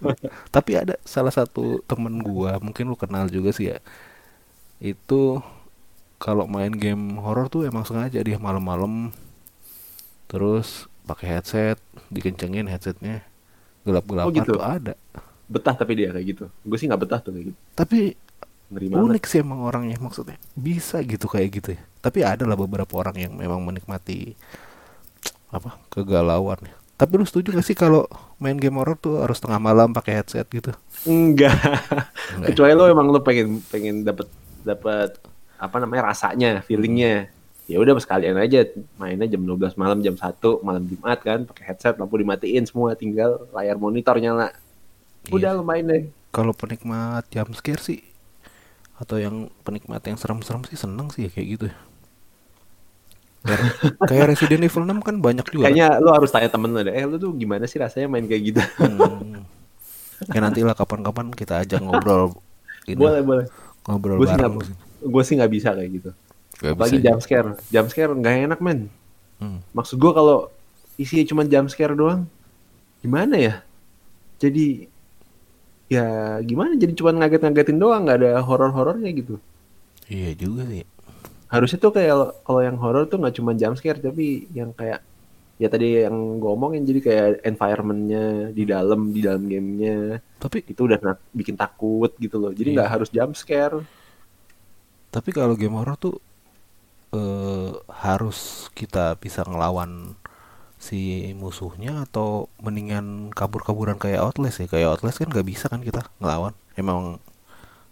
tapi 0.52 0.76
ada 0.76 1.00
salah 1.02 1.32
satu 1.32 1.80
temen 1.88 2.20
gua 2.20 2.60
mungkin 2.60 2.84
lu 2.84 2.94
kenal 2.94 3.24
juga 3.26 3.48
sih 3.48 3.72
ya 3.72 3.80
itu 4.76 5.40
kalau 6.20 6.44
main 6.44 6.68
game 6.68 7.16
horror 7.16 7.48
tuh 7.48 7.64
emang 7.64 7.88
sengaja 7.88 8.20
dia 8.20 8.36
malam-malam 8.36 9.08
terus 10.28 10.84
pakai 11.08 11.38
headset 11.38 11.78
dikencengin 12.12 12.68
headsetnya 12.68 13.24
gelap-gelapan 13.88 14.28
Oh, 14.28 14.34
gitu? 14.34 14.52
tuh 14.54 14.62
ada. 14.62 14.94
Betah 15.48 15.72
tapi 15.72 15.94
dia 15.94 16.10
kayak 16.12 16.26
gitu? 16.26 16.44
Gue 16.60 16.76
sih 16.76 16.90
nggak 16.90 17.02
betah 17.06 17.20
tuh 17.22 17.30
kayak 17.32 17.54
gitu. 17.54 17.58
Tapi 17.72 18.18
ngeri 18.68 18.86
banget. 18.88 19.04
Unik 19.06 19.24
sih 19.24 19.38
emang 19.40 19.60
orangnya 19.62 19.96
maksudnya. 19.98 20.36
Bisa 20.54 20.98
gitu 21.02 21.26
kayak 21.26 21.48
gitu 21.52 21.68
ya. 21.76 21.82
Tapi 22.00 22.18
ada 22.22 22.44
lah 22.44 22.54
beberapa 22.54 22.90
orang 22.96 23.16
yang 23.18 23.32
memang 23.34 23.62
menikmati 23.62 24.34
apa 25.48 25.78
kegalauan 25.88 26.58
ya. 26.62 26.74
tapi 26.96 27.20
lu 27.20 27.28
setuju 27.28 27.52
gak 27.52 27.60
sih 27.62 27.76
kalau 27.76 28.08
main 28.40 28.56
game 28.56 28.80
horror 28.80 28.96
tuh 28.96 29.20
harus 29.20 29.36
tengah 29.36 29.60
malam 29.60 29.92
pakai 29.92 30.16
headset 30.16 30.48
gitu? 30.48 30.72
Enggak. 31.04 31.52
Enggak 32.32 32.40
ya? 32.40 32.46
kecuali 32.50 32.72
lo 32.72 32.88
emang 32.88 33.12
lo 33.12 33.20
pengen 33.20 33.60
pengen 33.68 34.00
dapat 34.00 34.26
dapat 34.64 35.12
apa 35.56 35.76
namanya 35.76 36.08
rasanya 36.10 36.64
feelingnya. 36.64 37.28
Ya 37.66 37.76
udah 37.76 37.98
sekalian 37.98 38.38
aja 38.38 38.64
mainnya 38.96 39.26
jam 39.26 39.42
12 39.42 39.74
malam 39.74 39.98
jam 40.00 40.14
1 40.14 40.40
malam 40.62 40.86
Jumat 40.86 41.18
kan 41.20 41.44
pakai 41.44 41.64
headset 41.68 41.98
lampu 41.98 42.16
dimatiin 42.16 42.64
semua 42.64 42.94
tinggal 42.94 43.44
layar 43.50 43.76
monitor 43.76 44.16
nyala 44.16 44.54
udah 45.28 45.50
Iya. 45.50 45.58
lo 45.58 45.66
main 45.66 45.82
deh 45.82 46.02
kalau 46.30 46.54
penikmat 46.54 47.26
jump 47.28 47.50
scare 47.52 47.82
sih 47.82 48.00
atau 48.96 49.16
yang 49.16 49.36
penikmat 49.60 50.00
yang 50.02 50.16
serem-serem 50.16 50.64
sih 50.64 50.74
seneng 50.74 51.08
sih 51.08 51.26
ya 51.26 51.30
kayak 51.30 51.48
gitu 51.50 51.64
ya. 51.68 51.76
Kayak, 54.10 54.34
Resident 54.34 54.58
Evil 54.60 54.82
6 54.84 55.06
kan 55.06 55.16
banyak 55.16 55.46
juga. 55.46 55.62
kan? 55.62 55.70
kayaknya 55.70 56.02
lo 56.02 56.10
harus 56.10 56.30
tanya 56.30 56.50
temen 56.50 56.66
lo 56.68 56.82
deh 56.82 56.90
eh 56.90 57.04
lo 57.04 57.14
tuh 57.14 57.30
gimana 57.32 57.62
sih 57.64 57.78
rasanya 57.78 58.08
main 58.08 58.24
kayak 58.24 58.42
gitu 58.44 58.60
Hmm. 58.82 59.46
Ya 60.26 60.40
nanti 60.40 60.64
lah 60.64 60.72
kapan-kapan 60.72 61.28
kita 61.30 61.60
ajak 61.60 61.78
ngobrol 61.78 62.40
ini, 62.90 62.96
boleh 62.96 63.20
boleh 63.20 63.44
ngobrol 63.84 64.16
gue 64.16 64.26
sih 64.26 64.34
bareng. 64.34 64.54
gue 64.98 65.22
sih 65.22 65.34
nggak 65.36 65.52
bisa 65.52 65.68
kayak 65.72 65.90
gitu 65.92 66.10
Gak 66.56 66.72
apalagi 66.72 66.96
bisa 66.96 67.04
jump 67.04 67.20
scare 67.20 67.50
jump 67.68 67.88
scare 67.88 68.12
nggak 68.12 68.34
enak 68.48 68.60
men 68.60 68.80
Hmm. 69.36 69.60
maksud 69.70 70.00
gue 70.00 70.08
kalau 70.10 70.48
isinya 70.96 71.22
cuma 71.22 71.44
jump 71.44 71.68
scare 71.68 71.92
doang 71.92 72.24
gimana 72.98 73.36
ya 73.36 73.54
jadi 74.36 74.88
ya 75.86 76.06
gimana? 76.42 76.74
Jadi 76.74 76.92
cuma 76.98 77.14
ngaget-ngagetin 77.14 77.78
doang 77.78 78.02
nggak 78.04 78.18
ada 78.20 78.30
horor-horornya 78.42 79.10
gitu. 79.14 79.36
Iya 80.06 80.34
juga 80.36 80.64
sih. 80.66 80.84
harusnya 81.46 81.78
tuh 81.78 81.94
kayak 81.94 82.42
kalau 82.42 82.58
yang 82.58 82.74
horor 82.74 83.06
tuh 83.06 83.22
nggak 83.22 83.38
cuma 83.38 83.54
jump 83.54 83.78
scare 83.78 84.02
tapi 84.02 84.50
yang 84.50 84.74
kayak 84.74 84.98
ya 85.56 85.70
tadi 85.70 86.02
yang 86.02 86.42
gue 86.42 86.50
omongin 86.50 86.82
jadi 86.82 87.00
kayak 87.00 87.26
environmentnya 87.46 88.50
di 88.50 88.66
dalam 88.66 89.14
di 89.14 89.20
dalam 89.22 89.46
gamenya. 89.46 90.18
Tapi 90.42 90.66
itu 90.66 90.80
udah 90.82 90.98
na- 90.98 91.22
bikin 91.30 91.54
takut 91.54 92.10
gitu 92.18 92.42
loh. 92.42 92.50
Jadi 92.50 92.74
Iya. 92.74 92.76
nggak 92.82 92.90
harus 92.90 93.08
jump 93.14 93.32
scare. 93.38 93.78
Tapi 95.08 95.30
kalau 95.30 95.54
game 95.54 95.78
horror 95.78 95.94
tuh 95.96 96.14
eh, 97.14 97.70
harus 98.02 98.66
kita 98.74 99.14
bisa 99.16 99.46
ngelawan 99.46 100.18
si 100.86 101.00
musuhnya 101.34 102.06
atau 102.06 102.46
mendingan 102.62 103.34
kabur-kaburan 103.34 103.98
kayak 103.98 104.22
Outlast 104.22 104.62
ya? 104.62 104.66
Kayak 104.70 104.88
Outlast 104.96 105.18
kan 105.18 105.28
nggak 105.28 105.46
bisa 105.46 105.66
kan 105.66 105.82
kita 105.82 106.06
ngelawan. 106.22 106.54
Emang 106.78 107.18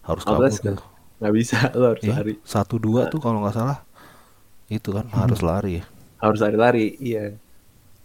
harus 0.07 0.23
kabur 0.23 0.47
Outlast 0.47 0.63
kan 0.63 0.79
gitu 0.79 0.85
nggak 1.15 1.31
bisa 1.31 1.57
lo 1.79 1.95
harus 1.95 2.03
Iya, 2.03 2.15
lari. 2.19 2.33
satu 2.43 2.75
dua 2.75 3.07
tuh 3.07 3.19
kalau 3.23 3.39
nggak 3.43 3.55
salah. 3.55 3.79
Itu 4.71 4.95
kan 4.95 5.05
harus 5.11 5.39
lari 5.43 5.79
ya. 5.79 5.85
Harus 6.19 6.39
lari-lari 6.39 6.95
iya. 6.99 7.35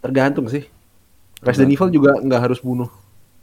Tergantung 0.03 0.47
sih. 0.47 0.67
Resident 1.41 1.73
Evil 1.73 1.89
juga 1.89 2.11
nggak 2.21 2.41
harus 2.51 2.59
bunuh 2.61 2.87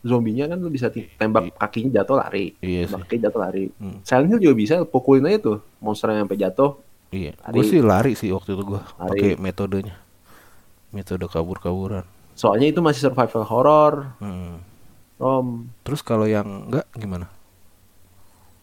zombinya 0.07 0.47
kan 0.47 0.63
lu 0.63 0.71
bisa 0.71 0.87
tembak 0.93 1.51
kakinya 1.59 2.01
jatuh 2.01 2.17
lari. 2.17 2.55
Iya 2.63 2.87
tembak 2.89 3.09
kakinya 3.09 3.23
jatuh 3.29 3.41
lari. 3.43 3.65
Hmm. 3.77 3.99
Silent 4.07 4.29
Hill 4.31 4.43
juga 4.49 4.55
bisa 4.57 4.75
pukulin 4.87 5.27
aja 5.29 5.39
tuh. 5.43 5.59
Monster 5.83 6.15
yang 6.15 6.25
sampai 6.25 6.39
jatuh 6.39 6.71
Iya, 7.09 7.33
gue 7.41 7.65
sih 7.65 7.81
lari 7.81 8.13
sih 8.13 8.29
waktu 8.37 8.53
itu 8.53 8.63
gue 8.69 8.81
pakai 9.01 9.41
metodenya, 9.41 9.97
metode 10.95 11.27
kabur-kaburan. 11.29 12.05
soalnya 12.39 12.67
itu 12.73 12.81
masih 12.85 13.03
survival 13.11 13.45
horror 13.51 13.95
Hmm. 14.23 14.63
Rom 15.19 15.75
Terus 15.83 16.01
kalau 16.07 16.27
yang 16.31 16.71
enggak 16.71 16.87
gimana? 16.95 17.27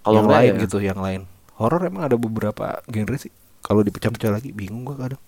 kalau 0.05 0.21
yang 0.21 0.29
lain 0.29 0.53
ya, 0.55 0.61
gitu, 0.63 0.77
yang 0.79 0.99
lain. 1.01 1.21
Horor 1.57 1.81
emang 1.89 2.03
ada 2.07 2.15
beberapa 2.19 2.79
genre 2.87 3.17
sih. 3.17 3.33
Kalau 3.65 3.81
dipecah-pecah 3.81 4.31
lagi 4.31 4.49
bingung 4.53 4.85
gue 4.85 4.95
kadang. 4.95 5.21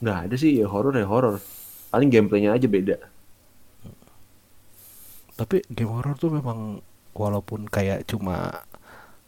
nggak 0.00 0.18
ada 0.28 0.34
sih 0.40 0.52
ya 0.60 0.66
horor 0.72 0.96
ya 0.96 1.04
horor 1.04 1.36
paling 1.92 2.08
gameplaynya 2.08 2.50
aja 2.56 2.66
beda 2.68 2.96
Tapi 5.38 5.64
game 5.72 5.92
horor 5.96 6.14
tuh 6.20 6.30
memang 6.32 6.84
walaupun 7.16 7.64
kayak 7.66 8.04
cuma 8.10 8.64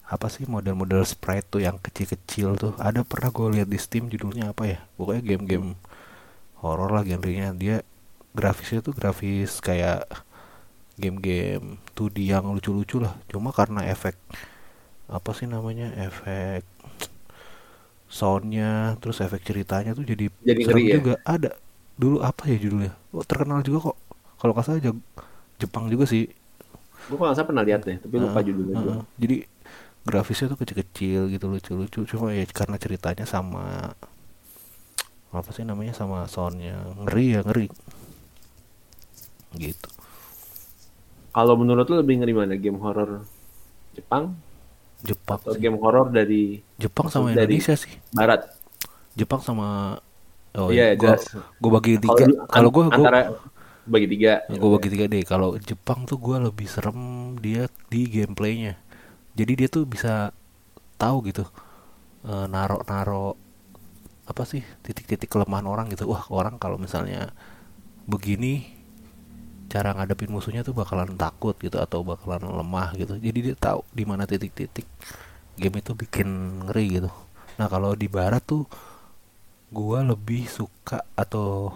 apa 0.05 0.27
sih 0.29 0.45
model-model 0.45 1.03
sprite 1.09 1.49
tuh 1.49 1.61
yang 1.65 1.81
kecil-kecil 1.81 2.49
tuh 2.61 2.73
ada 2.77 3.01
pernah 3.03 3.33
gue 3.33 3.49
lihat 3.61 3.69
di 3.73 3.81
Steam 3.81 4.13
judulnya 4.13 4.53
apa 4.53 4.65
ya 4.69 4.79
pokoknya 5.01 5.23
game-game 5.25 5.73
horor 6.63 6.91
lah 6.97 7.03
genrenya. 7.09 7.49
Dia 7.63 7.77
grafisnya 8.39 8.81
tuh 8.87 8.95
grafis 8.99 9.61
kayak 9.63 10.07
game-game 11.01 11.81
2D 11.97 12.29
yang 12.33 12.45
lucu-lucu 12.55 12.97
lah. 13.03 13.15
Cuma 13.31 13.51
karena 13.55 13.81
efek 13.95 14.17
apa 15.11 15.31
sih 15.37 15.47
namanya 15.51 15.93
efek 16.09 16.65
soundnya 18.13 18.95
terus 19.01 19.19
efek 19.25 19.41
ceritanya 19.49 19.97
tuh 19.97 20.05
jadi, 20.05 20.29
Jadi 20.45 20.63
serem 20.65 20.85
ya? 20.85 20.99
juga. 21.01 21.13
Ada. 21.25 21.57
Dulu 21.97 22.21
apa 22.21 22.49
ya 22.51 22.57
judulnya? 22.61 22.93
Oh, 23.15 23.25
terkenal 23.25 23.61
juga 23.65 23.93
kok. 23.93 23.97
Kalau 24.41 24.53
nggak 24.57 24.67
salah 24.67 24.83
Jag- 24.83 25.07
Jepang 25.61 25.87
juga 25.93 26.05
sih. 26.09 26.29
Gue 27.09 27.17
kalau 27.21 27.35
salah 27.37 27.49
pernah 27.51 27.65
lihat 27.69 27.81
deh 27.89 27.97
tapi 28.03 28.17
lupa 28.25 28.39
Heeh, 28.39 28.47
judulnya 28.47 28.77
juga. 28.83 28.95
heeh. 28.95 29.01
Jadi 29.23 29.37
grafisnya 30.09 30.47
tuh 30.53 30.59
kecil-kecil 30.63 31.21
gitu 31.35 31.47
lucu-lucu. 31.53 32.01
Cuma 32.11 32.27
ya 32.37 32.45
karena 32.51 32.77
ceritanya 32.85 33.25
sama 33.29 33.95
apa 35.33 35.49
sih 35.51 35.65
namanya 35.65 35.97
sama 35.97 36.29
soundnya 36.29 36.77
ngeri 37.01 37.27
ya 37.33 37.41
ngeri. 37.43 37.67
Gitu. 39.53 39.89
kalau 41.33 41.55
menurut 41.57 41.85
lu 41.89 42.01
lebih 42.01 42.21
ngeri 42.21 42.33
mana 42.33 42.57
game 42.57 42.81
horor 42.81 43.25
Jepang 43.93 44.37
Jepang 45.03 45.41
atau 45.41 45.53
sih. 45.53 45.61
game 45.61 45.77
horor 45.77 46.09
dari 46.09 46.61
Jepang 46.77 47.09
sama 47.09 47.33
dari- 47.33 47.57
Indonesia 47.57 47.75
sih. 47.77 47.93
barat 48.13 48.49
Jepang 49.13 49.41
sama 49.41 50.01
oh 50.57 50.69
Iya, 50.73 50.93
iya, 50.93 50.97
gua, 50.97 51.17
jelas. 51.17 51.25
gua 51.61 51.71
bagi 51.77 51.93
tiga. 52.01 52.25
Kalau 52.49 52.69
gua 52.73 52.85
gua 52.89 52.97
antara 52.97 53.21
bagi 53.85 54.07
tiga 54.09 54.33
gue 54.49 54.71
bagi 54.73 54.89
tiga 54.89 55.05
deh. 55.05 55.21
Kalau 55.23 55.57
Jepang 55.59 56.09
tuh 56.09 56.17
gua 56.17 56.41
lebih 56.41 56.65
serem 56.65 56.97
dia 57.37 57.69
di 57.89 58.09
gameplaynya. 58.09 58.81
Jadi 59.37 59.53
dia 59.53 59.69
tuh 59.69 59.85
bisa 59.85 60.33
tahu 60.97 61.29
gitu 61.29 61.45
eh, 62.25 62.47
naro-naro 62.49 63.37
apa 64.23 64.43
sih 64.47 64.63
titik-titik 64.87 65.29
kelemahan 65.29 65.67
orang 65.67 65.87
gitu. 65.91 66.07
Wah 66.11 66.25
orang 66.31 66.57
kalau 66.57 66.79
misalnya 66.79 67.35
begini 68.07 68.67
cara 69.73 69.97
ngadepin 69.97 70.29
musuhnya 70.29 70.61
tuh 70.61 70.77
bakalan 70.77 71.17
takut 71.17 71.57
gitu 71.59 71.81
atau 71.81 72.05
bakalan 72.05 72.45
lemah 72.45 72.95
gitu. 72.99 73.19
Jadi 73.19 73.39
dia 73.53 73.57
tahu 73.57 73.83
di 73.91 74.05
mana 74.05 74.29
titik-titik 74.29 74.87
game 75.59 75.81
itu 75.81 75.93
bikin 75.97 76.29
ngeri 76.69 77.03
gitu. 77.03 77.11
Nah 77.59 77.67
kalau 77.67 77.97
di 77.97 78.07
barat 78.07 78.45
tuh 78.45 78.69
gua 79.73 80.05
lebih 80.05 80.45
suka 80.47 81.01
atau 81.17 81.73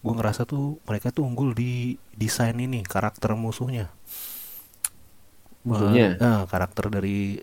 gua 0.00 0.12
ngerasa 0.16 0.46
tuh 0.46 0.78
mereka 0.86 1.10
tuh 1.10 1.26
unggul 1.26 1.52
di 1.52 1.98
desain 2.14 2.56
ini 2.56 2.80
karakter 2.86 3.34
musuhnya 3.36 3.90
musuhnya 5.60 6.16
nah 6.16 6.48
karakter 6.48 6.88
dari 6.88 7.42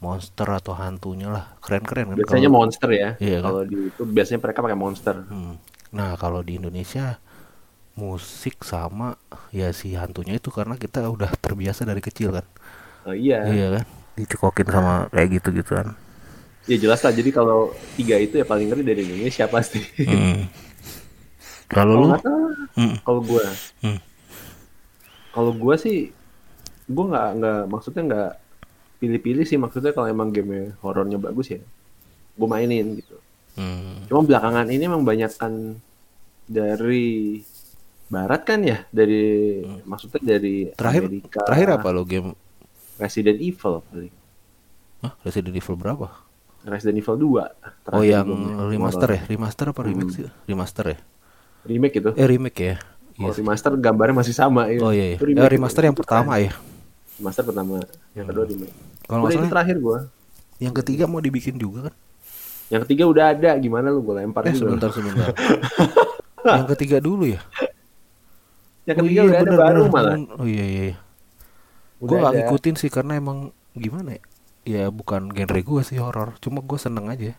monster 0.00 0.48
atau 0.48 0.72
hantunya 0.74 1.28
lah. 1.28 1.54
Keren-keren 1.60 2.12
kan 2.12 2.16
biasanya 2.16 2.48
kalau- 2.48 2.56
monster 2.56 2.88
ya. 2.90 3.08
Iya 3.20 3.38
kan? 3.44 3.50
kalau 3.52 3.62
di 3.68 3.76
itu 3.92 4.02
biasanya 4.04 4.40
mereka 4.40 4.58
pakai 4.64 4.78
monster. 4.78 5.16
Hmm. 5.28 5.56
nah 5.90 6.14
kalau 6.14 6.38
di 6.46 6.54
Indonesia 6.54 7.18
musik 7.98 8.62
sama 8.62 9.18
ya 9.50 9.74
si 9.74 9.98
hantunya 9.98 10.38
itu 10.38 10.54
karena 10.54 10.78
kita 10.78 11.02
udah 11.10 11.34
terbiasa 11.36 11.84
dari 11.84 12.00
kecil 12.00 12.30
kan. 12.32 12.46
Oh, 13.04 13.14
iya. 13.14 13.42
Iya 13.44 13.66
kan? 13.80 13.84
Dicekokin 14.14 14.68
sama 14.70 15.10
kayak 15.10 15.28
gitu 15.40 15.50
gituan 15.60 15.98
ya 16.70 16.76
jelas 16.76 17.00
lah. 17.02 17.12
Jadi 17.14 17.30
kalau 17.34 17.74
tiga 17.98 18.14
itu 18.20 18.38
ya 18.38 18.46
paling 18.46 18.70
ngeri 18.70 18.82
dari 18.86 19.02
Indonesia 19.02 19.50
pasti. 19.50 19.80
Hmm. 20.06 20.46
kalau 21.74 22.06
lu? 22.06 22.08
Hmm. 22.78 22.94
kalau 23.02 23.20
gua. 23.26 23.44
Hmm. 23.82 23.98
kalau 25.30 25.52
gua 25.54 25.74
sih 25.78 26.10
gua 26.90 27.04
nggak 27.10 27.28
nggak 27.38 27.60
maksudnya 27.70 28.02
nggak 28.06 28.30
pilih-pilih 29.00 29.42
sih 29.42 29.56
maksudnya 29.56 29.90
kalau 29.90 30.06
emang 30.06 30.28
game 30.28 30.76
horornya 30.78 31.16
bagus 31.16 31.50
ya 31.50 31.60
gua 32.36 32.48
mainin 32.50 32.94
gitu. 32.94 33.16
Hmm. 33.52 34.06
cuma 34.06 34.22
belakangan 34.22 34.68
ini 34.68 34.84
emang 34.84 35.02
banyakkan 35.02 35.74
dari 36.46 37.40
barat 38.06 38.42
kan 38.42 38.60
ya 38.60 38.86
dari 38.88 39.22
maksudnya 39.82 40.20
dari 40.20 40.66
Hmm. 40.66 40.74
terakhir 40.74 41.02
Amerika 41.04 41.40
terakhir 41.42 41.68
apa 41.72 41.88
lo 41.88 42.02
game? 42.02 42.30
Resident 42.96 43.38
Evil 43.38 43.80
paling. 43.82 44.12
Hah, 45.00 45.12
Resident 45.22 45.54
Evil 45.54 45.74
berapa? 45.74 46.06
Resident 46.60 47.00
Evil 47.00 47.16
2 47.16 47.48
oh 47.90 48.04
yang 48.04 48.28
remaster 48.68 49.08
ya? 49.10 49.22
Remaster 49.26 49.66
apa 49.66 49.80
remake 49.80 50.12
Hmm. 50.12 50.16
sih? 50.20 50.24
Remaster 50.46 50.84
ya? 50.86 50.98
Remake 51.62 51.96
itu. 51.96 52.10
Eh 52.14 52.26
remake 52.26 52.60
ya? 52.60 52.76
Iya 53.10 53.16
kalau 53.18 53.32
sih. 53.32 53.40
remaster 53.40 53.72
gambarnya 53.74 54.16
masih 54.16 54.32
sama 54.32 54.68
ya 54.68 54.78
oh 54.78 54.92
iya, 54.92 55.04
iya. 55.06 55.16
Itu 55.16 55.24
Eh, 55.26 55.50
remaster 55.50 55.82
yang 55.82 55.96
pertama 55.96 56.36
ya 56.36 56.52
remaster 57.20 57.44
pertama 57.44 57.84
yang 58.16 58.26
kedua 58.26 58.44
remake 58.48 58.74
kalau 59.04 59.26
udah 59.28 59.36
itu 59.36 59.46
terakhir 59.52 59.76
gua. 59.78 59.98
yang 60.62 60.74
ketiga 60.76 61.04
mau 61.10 61.18
dibikin 61.18 61.58
juga 61.58 61.90
kan? 61.90 61.94
Yang 62.70 62.80
ketiga 62.86 63.04
udah 63.10 63.24
ada 63.34 63.50
gimana 63.58 63.90
lu? 63.90 63.98
Gua 64.06 64.22
lempar 64.22 64.46
eh 64.46 64.54
dulu. 64.54 64.78
sebentar 64.78 64.90
sebentar. 64.94 65.34
Yang 66.62 66.68
ketiga 66.78 66.96
dulu 67.02 67.24
ya? 67.26 67.42
Yang 68.86 68.96
Oh 68.96 69.04
ketiga 69.04 69.20
iya, 69.20 69.28
udah 69.28 69.38
ada 69.42 69.50
bener, 69.50 69.60
baru 69.60 69.82
bener. 69.82 69.92
malah. 69.92 70.14
Oh 70.40 70.46
iya 70.48 70.64
iya, 70.64 70.82
iya. 70.94 70.98
gue 72.00 72.16
gak 72.16 72.32
ada. 72.32 72.36
ngikutin 72.40 72.74
sih 72.80 72.88
karena 72.88 73.12
emang 73.20 73.52
gimana 73.76 74.16
ya? 74.16 74.22
Ya 74.64 74.84
bukan 74.88 75.28
genre 75.34 75.60
gue 75.60 75.82
sih 75.84 76.00
horor. 76.00 76.38
Cuma 76.40 76.64
gue 76.64 76.78
seneng 76.80 77.12
aja. 77.12 77.36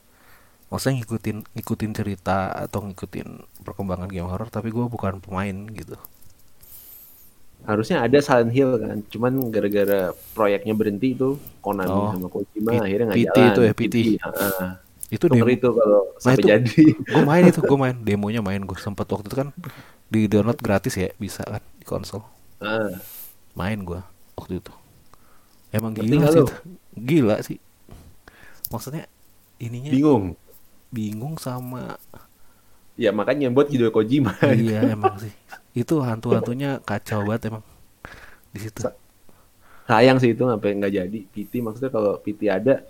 Maksudnya 0.70 1.02
ngikutin 1.02 1.38
ngikutin 1.58 1.92
cerita 1.98 2.52
atau 2.54 2.86
ngikutin 2.86 3.28
perkembangan 3.66 4.12
game 4.12 4.30
horor 4.30 4.54
tapi 4.54 4.70
gue 4.70 4.86
bukan 4.86 5.18
pemain 5.18 5.56
gitu 5.72 5.98
harusnya 7.62 8.02
ada 8.02 8.18
Silent 8.20 8.50
Hill 8.50 8.72
kan 8.78 8.98
cuman 9.08 9.34
gara-gara 9.50 10.00
proyeknya 10.34 10.74
berhenti 10.74 11.14
itu 11.14 11.38
Konami 11.62 11.94
Oh, 11.94 12.10
sama 12.10 12.28
Kojima 12.28 12.70
P- 12.74 12.82
akhirnya 12.82 13.06
nggak 13.08 13.20
PT 13.22 13.30
jalan. 13.32 13.50
itu 13.50 13.62
ya, 13.62 13.74
PT. 13.74 13.96
heeh. 14.18 14.70
itu 15.12 15.26
itu 15.28 15.28
demo. 15.28 15.46
tuh 15.60 15.74
kalau 15.76 16.02
sampai 16.18 16.40
itu- 16.40 16.50
jadi. 16.50 16.84
gue 17.14 17.24
main 17.24 17.44
itu 17.46 17.60
gue 17.60 17.78
main 17.78 17.96
demonya 17.98 18.42
main 18.42 18.62
gue 18.62 18.78
sempat 18.78 19.06
waktu 19.08 19.28
itu 19.28 19.38
kan 19.38 19.50
di 20.08 20.26
download 20.26 20.58
gratis 20.58 20.96
ya 20.96 21.12
bisa 21.16 21.44
kan 21.44 21.62
di 21.76 21.86
konsol. 21.86 22.24
Ah, 22.58 22.98
main 23.54 23.80
gue 23.82 24.02
waktu 24.36 24.58
itu. 24.58 24.74
Emang 25.70 25.94
Ngerti 25.94 26.10
gila 26.12 26.28
sih 26.28 26.42
itu. 26.42 26.56
gila 26.96 27.36
sih. 27.42 27.58
Maksudnya 28.68 29.06
ininya 29.58 29.92
bingung. 29.92 30.26
Bingung 30.90 31.36
sama 31.38 31.96
ya 32.96 33.12
makanya 33.12 33.48
buat 33.50 33.68
Hideo 33.68 33.90
Kojima. 33.90 34.36
Iya 34.44 34.92
emang 34.92 35.16
sih 35.18 35.32
itu 35.72 36.04
hantu-hantunya 36.04 36.84
kacau 36.84 37.24
banget 37.24 37.52
emang. 37.54 37.64
Di 38.52 38.60
situ. 38.68 38.84
Sa- 38.84 38.98
sayang 39.88 40.20
sih 40.20 40.36
itu 40.36 40.44
sampai 40.44 40.76
nggak 40.76 40.94
jadi. 40.94 41.20
PT 41.32 41.64
maksudnya 41.64 41.92
kalau 41.92 42.20
PT 42.20 42.52
ada 42.52 42.84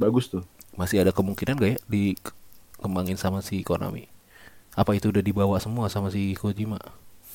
bagus 0.00 0.32
tuh. 0.32 0.44
Masih 0.76 1.04
ada 1.04 1.12
kemungkinan 1.12 1.60
gak 1.60 1.70
ya 1.76 1.78
dikembangin 1.88 3.20
sama 3.20 3.44
si 3.44 3.60
Konami? 3.60 4.08
Apa 4.72 4.96
itu 4.96 5.12
udah 5.12 5.20
dibawa 5.20 5.60
semua 5.60 5.92
sama 5.92 6.08
si 6.08 6.32
Kojima? 6.38 6.80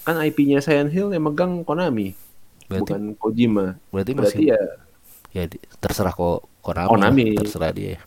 Kan 0.05 0.17
IP-nya 0.21 0.61
Silent 0.61 0.89
Hill 0.89 1.13
yang 1.13 1.29
megang 1.29 1.61
Konami. 1.61 2.17
Berarti 2.65 2.81
bukan 2.93 3.01
Kojima. 3.21 3.65
berarti 3.93 4.11
berarti 4.17 4.37
masih 4.41 4.41
ya 4.49 4.59
ya 5.35 5.43
terserah 5.77 6.15
kok 6.15 6.47
Konami, 6.63 6.89
Konami. 6.89 7.25
lah, 7.35 7.43
terserah 7.45 7.71
dia. 7.75 7.89
Ya. 7.97 7.99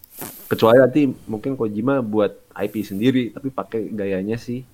Kecuali 0.50 0.79
nanti 0.83 1.03
mungkin 1.31 1.55
Kojima 1.55 2.03
buat 2.03 2.35
IP 2.59 2.83
sendiri 2.83 3.31
tapi 3.31 3.55
pakai 3.55 3.95
gayanya 3.95 4.35
si 4.35 4.67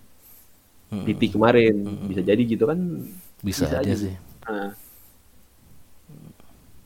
PT 1.03 1.35
kemarin. 1.35 1.75
Bisa 2.07 2.23
jadi 2.23 2.43
gitu 2.47 2.71
kan. 2.71 2.79
Bisa, 3.43 3.67
aja, 3.67 3.95
sih. 3.95 4.15
Nah. 4.47 4.73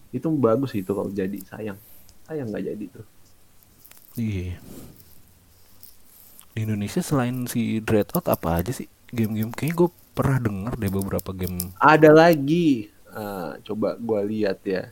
Itu 0.08 0.32
bagus 0.40 0.72
itu 0.72 0.88
kalau 0.88 1.12
jadi 1.12 1.36
sayang. 1.44 1.76
Sayang 2.24 2.48
nggak 2.48 2.64
jadi 2.64 2.84
tuh. 2.88 3.06
Iya. 4.16 4.56
Di 6.56 6.60
Indonesia 6.64 7.04
selain 7.04 7.46
si 7.46 7.78
Dreadout 7.84 8.26
apa 8.26 8.58
aja 8.58 8.72
sih 8.74 8.88
game-game? 9.14 9.54
Kayaknya 9.54 9.74
gue 9.84 9.90
pernah 10.16 10.38
denger 10.42 10.72
deh 10.74 10.90
beberapa 10.90 11.30
game. 11.30 11.70
Ada 11.78 12.10
lagi. 12.10 12.90
Ah, 13.14 13.54
coba 13.62 13.94
gua 13.96 14.26
lihat 14.26 14.58
ya. 14.66 14.90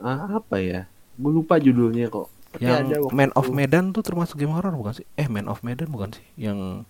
Ah, 0.00 0.40
apa 0.40 0.56
ya? 0.56 0.88
Gue 1.20 1.32
lupa 1.36 1.60
judulnya 1.60 2.08
kok. 2.08 2.32
Tapi 2.56 2.64
Yang 2.64 2.76
ada 2.80 2.96
Man 3.12 3.30
of. 3.36 3.52
Medan 3.52 3.92
tuh 3.92 4.00
termasuk 4.00 4.40
game 4.40 4.56
horror 4.56 4.72
bukan 4.72 5.04
sih? 5.04 5.06
Eh, 5.20 5.28
Man 5.28 5.52
of 5.52 5.60
Medan 5.60 5.92
bukan 5.92 6.16
sih? 6.16 6.26
Yang 6.40 6.88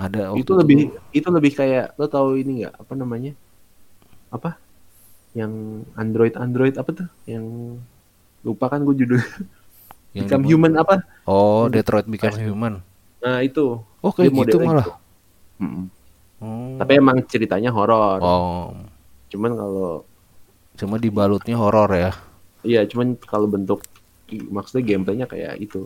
ada 0.00 0.32
waktu 0.32 0.40
itu 0.40 0.52
lebih 0.56 0.76
itu. 1.12 1.28
lebih 1.28 1.52
kayak 1.52 1.92
lo 2.00 2.08
tahu 2.08 2.40
ini 2.40 2.64
nggak? 2.64 2.74
Apa 2.80 2.92
namanya? 2.96 3.32
Apa? 4.32 4.56
Yang 5.36 5.84
Android 5.94 6.34
Android 6.40 6.74
apa 6.80 6.90
tuh? 6.96 7.08
Yang 7.28 7.44
lupa 8.40 8.72
kan 8.72 8.80
gue 8.82 8.96
judul. 8.96 9.20
Yang 10.16 10.26
Become 10.26 10.42
di- 10.42 10.50
Human 10.56 10.72
apa? 10.80 10.94
Oh, 11.28 11.70
Detroit 11.70 12.08
Become 12.08 12.40
Human. 12.40 12.74
nah 13.20 13.44
itu. 13.44 13.78
Oh, 14.00 14.12
kayak 14.16 14.32
gitu 14.32 14.56
malah. 14.64 14.82
gitu. 14.88 14.92
Mm-mm. 15.60 15.84
Oh. 16.40 16.80
tapi 16.80 16.96
emang 16.96 17.20
ceritanya 17.28 17.68
horor. 17.68 18.16
Oh, 18.24 18.72
cuman 19.28 19.52
kalau 19.60 20.08
cuma 20.80 20.96
dibalutnya 20.96 21.52
horor 21.60 21.92
ya. 21.92 22.16
iya 22.64 22.88
cuman 22.88 23.12
kalau 23.20 23.44
bentuk 23.44 23.84
maksudnya 24.48 24.88
gameplaynya 24.88 25.28
kayak 25.28 25.60
itu. 25.60 25.84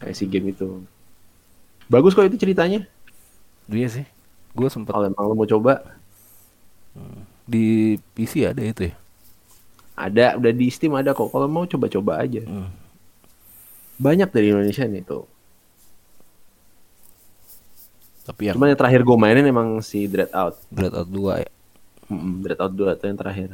Kayak 0.00 0.16
si 0.16 0.24
game 0.24 0.56
itu. 0.56 0.80
Bagus 1.92 2.16
kok 2.16 2.24
itu 2.24 2.40
ceritanya 2.40 2.88
Iya 3.68 3.88
sih. 3.92 4.06
Gue 4.50 4.68
sempet 4.68 4.90
kalau 4.90 5.06
emang 5.06 5.24
lo 5.24 5.34
mau 5.34 5.46
coba 5.46 5.84
di 7.44 7.94
PC 8.12 8.44
ada 8.44 8.60
itu 8.60 8.84
ya. 8.84 8.94
ada 9.94 10.34
udah 10.34 10.52
di 10.52 10.66
Steam 10.68 10.92
ada 10.92 11.10
kok 11.10 11.26
kalau 11.26 11.46
mau 11.46 11.64
coba-coba 11.64 12.18
aja 12.18 12.38
Hmm. 12.40 12.70
banyak 13.96 14.28
dari 14.28 14.46
Indonesia 14.48 14.84
nih 14.84 15.02
tuh 15.02 15.26
Tapi 18.22 18.40
yang 18.44 18.54
Cuman 18.54 18.68
yang 18.68 18.76
terakhir 18.76 19.00
gue 19.02 19.16
mainin 19.16 19.42
emang 19.42 19.80
si 19.80 20.04
Dread 20.04 20.28
Out. 20.30 20.60
Dreadout 20.68 21.08
2 21.08 21.40
ya. 21.40 21.50
Mm 22.06 22.42
Dread 22.42 22.58
Out 22.58 22.74
2 22.74 22.92
itu 22.92 23.04
yang 23.06 23.16
terakhir. 23.16 23.48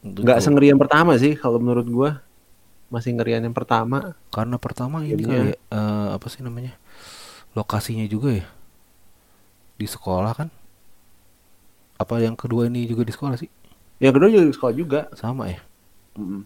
Itu 0.00 0.18
Nggak 0.20 0.38
tuh- 0.38 0.44
sengeri 0.44 0.66
yang 0.68 0.78
pertama 0.78 1.12
sih 1.16 1.34
kalau 1.34 1.58
menurut 1.58 1.84
gue. 1.84 2.10
Masih 2.88 3.10
ngerian 3.12 3.42
yang 3.42 3.52
pertama. 3.52 4.14
karena 4.28 4.54
pertama 4.56 5.02
ini 5.02 5.26
eh, 5.50 5.54
apa 6.10 6.26
sih 6.26 6.40
namanya? 6.40 6.78
Lokasinya 7.52 8.02
juga 8.04 8.34
ya. 8.34 8.46
Di 9.80 9.88
sekolah 9.88 10.36
kan? 10.36 10.48
Apa 11.96 12.20
yang 12.20 12.36
kedua 12.36 12.68
ini 12.68 12.84
juga 12.84 13.08
di 13.08 13.12
sekolah 13.16 13.40
sih? 13.40 13.48
Yang 13.96 14.12
kedua 14.20 14.28
juga 14.28 14.44
di 14.44 14.54
sekolah 14.54 14.74
juga. 14.76 15.00
Sama 15.16 15.48
ya. 15.48 15.60
Mm-mm. 16.20 16.44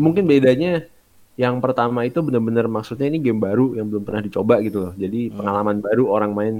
Mungkin 0.00 0.24
bedanya 0.24 0.88
yang 1.36 1.60
pertama 1.60 2.08
itu 2.08 2.24
bener-bener 2.24 2.64
maksudnya 2.68 3.08
ini 3.12 3.20
game 3.20 3.36
baru 3.40 3.76
yang 3.76 3.84
belum 3.92 4.04
pernah 4.08 4.24
dicoba 4.24 4.64
gitu 4.64 4.88
loh. 4.88 4.92
Jadi 4.96 5.28
pengalaman 5.28 5.84
baru 5.84 6.08
orang 6.08 6.32
main. 6.32 6.54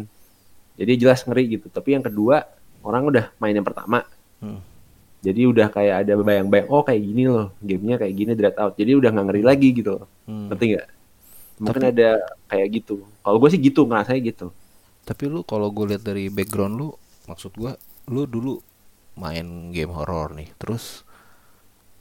Jadi 0.76 0.93
jelas 1.00 1.25
ngeri 1.25 1.57
gitu. 1.57 1.73
Tapi 1.73 1.97
yang 1.97 2.05
kedua 2.05 2.45
orang 2.85 3.08
udah 3.08 3.32
main 3.41 3.56
yang 3.56 3.65
pertama. 3.65 4.04
Hmm. 4.45 4.61
Jadi 5.23 5.47
udah 5.47 5.71
kayak 5.71 6.02
ada 6.02 6.19
bayang-bayang, 6.19 6.67
oh 6.67 6.82
kayak 6.82 6.99
gini 6.99 7.30
loh, 7.30 7.54
gamenya 7.63 7.95
kayak 7.95 8.15
gini 8.19 8.32
Dread 8.35 8.58
Out. 8.58 8.75
Jadi 8.75 8.99
udah 8.99 9.08
nggak 9.15 9.26
ngeri 9.30 9.43
lagi 9.47 9.69
gitu 9.71 9.91
loh. 10.02 10.04
Hmm. 10.26 10.50
Ngerti 10.50 10.65
nggak? 10.75 10.87
Mungkin 11.63 11.78
Tapi- 11.80 11.93
ada 11.95 12.11
kayak 12.50 12.69
gitu. 12.75 12.95
Kalau 13.23 13.37
gue 13.39 13.49
sih 13.54 13.61
gitu, 13.63 13.87
ngerasanya 13.87 14.21
gitu. 14.21 14.47
Tapi 15.02 15.26
lu 15.26 15.43
kalau 15.43 15.69
gue 15.75 15.95
lihat 15.95 16.02
dari 16.06 16.30
background 16.30 16.75
lu, 16.78 16.88
maksud 17.26 17.54
gua 17.58 17.75
lu 18.06 18.26
dulu 18.26 18.62
main 19.19 19.71
game 19.75 19.93
horor 19.93 20.34
nih. 20.34 20.50
Terus 20.58 21.02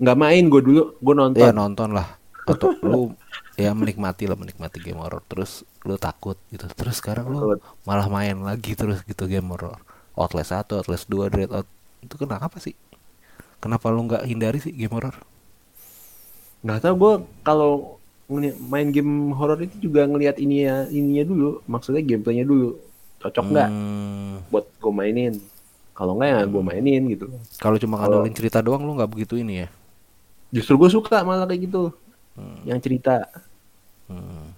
Nggak 0.02 0.18
main 0.18 0.44
gue 0.50 0.62
dulu, 0.66 0.82
gue 0.98 1.14
nonton. 1.14 1.42
ya 1.42 1.54
nonton 1.54 1.94
lah. 1.94 2.18
Atau 2.50 2.74
lu 2.82 3.14
ya 3.54 3.70
menikmati 3.78 4.26
lah 4.26 4.34
menikmati 4.34 4.82
game 4.82 4.98
horror. 4.98 5.22
Terus 5.30 5.62
lu 5.86 5.98
takut 6.02 6.38
gitu. 6.50 6.66
Terus 6.74 6.98
sekarang 6.98 7.30
lu 7.30 7.58
malah 7.86 8.10
main 8.10 8.34
lagi 8.42 8.74
terus 8.74 9.06
gitu 9.06 9.30
game 9.30 9.46
horror. 9.54 9.78
Outlast 10.18 10.54
1, 10.54 10.82
Outlast 10.82 11.06
2, 11.10 11.30
Dread 11.32 11.52
Out 11.54 11.70
itu 12.02 12.16
kenapa 12.18 12.58
sih? 12.58 12.74
Kenapa 13.62 13.94
lu 13.94 14.10
nggak 14.10 14.26
hindari 14.26 14.58
sih 14.58 14.74
game 14.74 14.94
horror? 14.98 15.14
Nggak 16.66 16.82
tahu 16.82 16.94
gue 16.98 17.14
kalau 17.46 18.02
main 18.72 18.90
game 18.90 19.36
horor 19.38 19.60
itu 19.62 19.90
juga 19.92 20.08
ngelihat 20.10 20.42
ininya 20.42 20.88
ininya 20.90 21.24
dulu, 21.28 21.50
maksudnya 21.70 22.02
gameplaynya 22.02 22.46
dulu. 22.48 22.80
Cocok 23.22 23.46
nggak 23.54 23.70
Hmm, 23.70 24.42
buat 24.50 24.66
gue 24.68 24.94
mainin? 24.94 25.34
Kalau 25.94 26.18
nggak 26.18 26.30
ya 26.34 26.40
gue 26.50 26.64
mainin 26.66 27.02
gitu. 27.14 27.26
kalau 27.62 27.78
cuma 27.78 28.02
ngandelin 28.02 28.34
cerita 28.34 28.60
doang 28.60 28.82
lu 28.82 28.98
nggak 28.98 29.12
begitu 29.12 29.38
ini 29.38 29.66
ya 29.66 29.70
Justru 30.52 30.76
gue 30.76 30.90
suka 30.90 31.22
malah 31.24 31.48
kayak 31.48 31.70
gitu, 31.70 31.96
yang 32.68 32.82
cerita. 32.82 33.24
Hmm. 34.12 34.52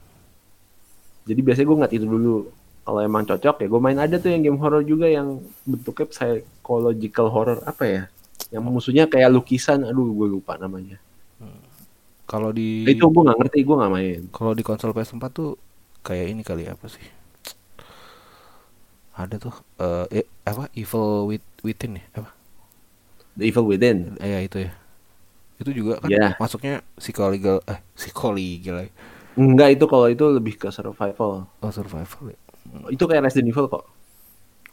Jadi 1.24 1.40
biasanya 1.40 1.68
gue 1.70 1.78
nggak 1.86 1.94
itu 1.94 2.08
dulu. 2.08 2.36
Kalau 2.84 3.00
emang 3.00 3.24
cocok 3.24 3.64
ya 3.64 3.68
gue 3.72 3.80
main 3.80 3.96
ada 3.96 4.16
tuh 4.20 4.28
yang 4.34 4.42
game 4.44 4.60
horor 4.60 4.84
juga 4.84 5.08
yang 5.08 5.40
bentuknya 5.64 6.08
psychological 6.12 7.28
horror 7.32 7.60
apa 7.64 7.84
ya? 7.86 8.02
Yang 8.52 8.64
musuhnya 8.68 9.06
kayak 9.08 9.32
lukisan, 9.32 9.86
aduh 9.88 10.12
gue 10.12 10.28
lupa 10.40 10.56
namanya. 10.58 10.98
kalau 12.24 12.50
di 12.56 12.88
Itu 12.88 13.08
gue 13.12 13.22
nggak 13.24 13.40
ngerti, 13.40 13.60
gue 13.62 13.76
nggak 13.78 13.94
main. 13.94 14.22
kalau 14.32 14.52
di 14.56 14.64
konsol 14.66 14.96
PS4 14.96 15.24
tuh 15.30 15.60
kayak 16.02 16.26
ini 16.36 16.42
kali 16.42 16.68
apa 16.68 16.88
sih 16.90 17.04
ada 19.14 19.36
tuh 19.38 19.54
eh 19.82 20.06
eh, 20.24 20.26
apa 20.50 20.70
Evil 20.74 21.30
with, 21.30 21.46
Within 21.66 22.02
ya 22.02 22.06
apa 22.18 22.32
The 23.38 23.46
Evil 23.50 23.66
Within. 23.70 24.18
Eh, 24.22 24.30
ya 24.30 24.40
itu 24.46 24.58
ya. 24.66 24.72
Itu 25.62 25.72
juga 25.74 25.94
kan 26.04 26.12
Ya. 26.12 26.38
masuknya 26.42 26.82
psychological 27.00 27.62
eh 27.70 27.80
psychological 27.98 28.76
ya. 28.86 28.90
Enggak 29.42 29.70
itu 29.78 29.86
kalau 29.92 30.08
itu 30.14 30.26
lebih 30.38 30.54
ke 30.62 30.70
survival. 30.78 31.32
Oh 31.64 31.72
survival 31.72 32.24
ya. 32.34 32.38
Itu 32.96 33.04
kayak 33.10 33.24
Resident 33.28 33.50
Evil 33.52 33.68
kok. 33.74 33.84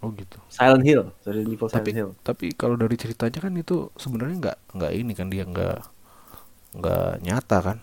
Oh 0.00 0.10
gitu. 0.16 0.40
Silent 0.48 0.84
Hill, 0.84 1.02
Resident 1.24 1.52
Evil 1.54 1.68
Silent 1.72 1.76
Tapi 1.76 1.90
Hill. 1.96 2.10
tapi 2.26 2.46
kalau 2.56 2.74
dari 2.74 2.96
ceritanya 2.98 3.38
kan 3.44 3.52
itu 3.54 3.88
sebenarnya 3.94 4.36
nggak 4.42 4.58
nggak 4.76 4.92
ini 4.96 5.12
kan 5.14 5.26
dia 5.30 5.44
nggak 5.46 5.78
nggak 6.78 7.10
nyata 7.26 7.58
kan. 7.66 7.78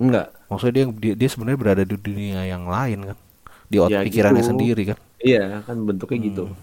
Enggak. 0.00 0.32
Maksudnya 0.50 0.74
dia 0.74 0.86
dia, 1.02 1.14
dia 1.20 1.28
sebenarnya 1.32 1.60
berada 1.60 1.84
di 1.86 1.96
dunia 1.96 2.40
yang 2.46 2.66
lain 2.68 3.00
kan. 3.14 3.18
Di 3.72 3.78
otak 3.80 3.92
Ya, 3.92 4.04
pikirannya 4.06 4.42
gitu. 4.42 4.50
sendiri 4.50 4.82
kan. 4.94 4.98
Iya, 5.20 5.60
kan 5.68 5.76
bentuknya 5.84 6.18
gitu. 6.20 6.44
Hmm. 6.48 6.56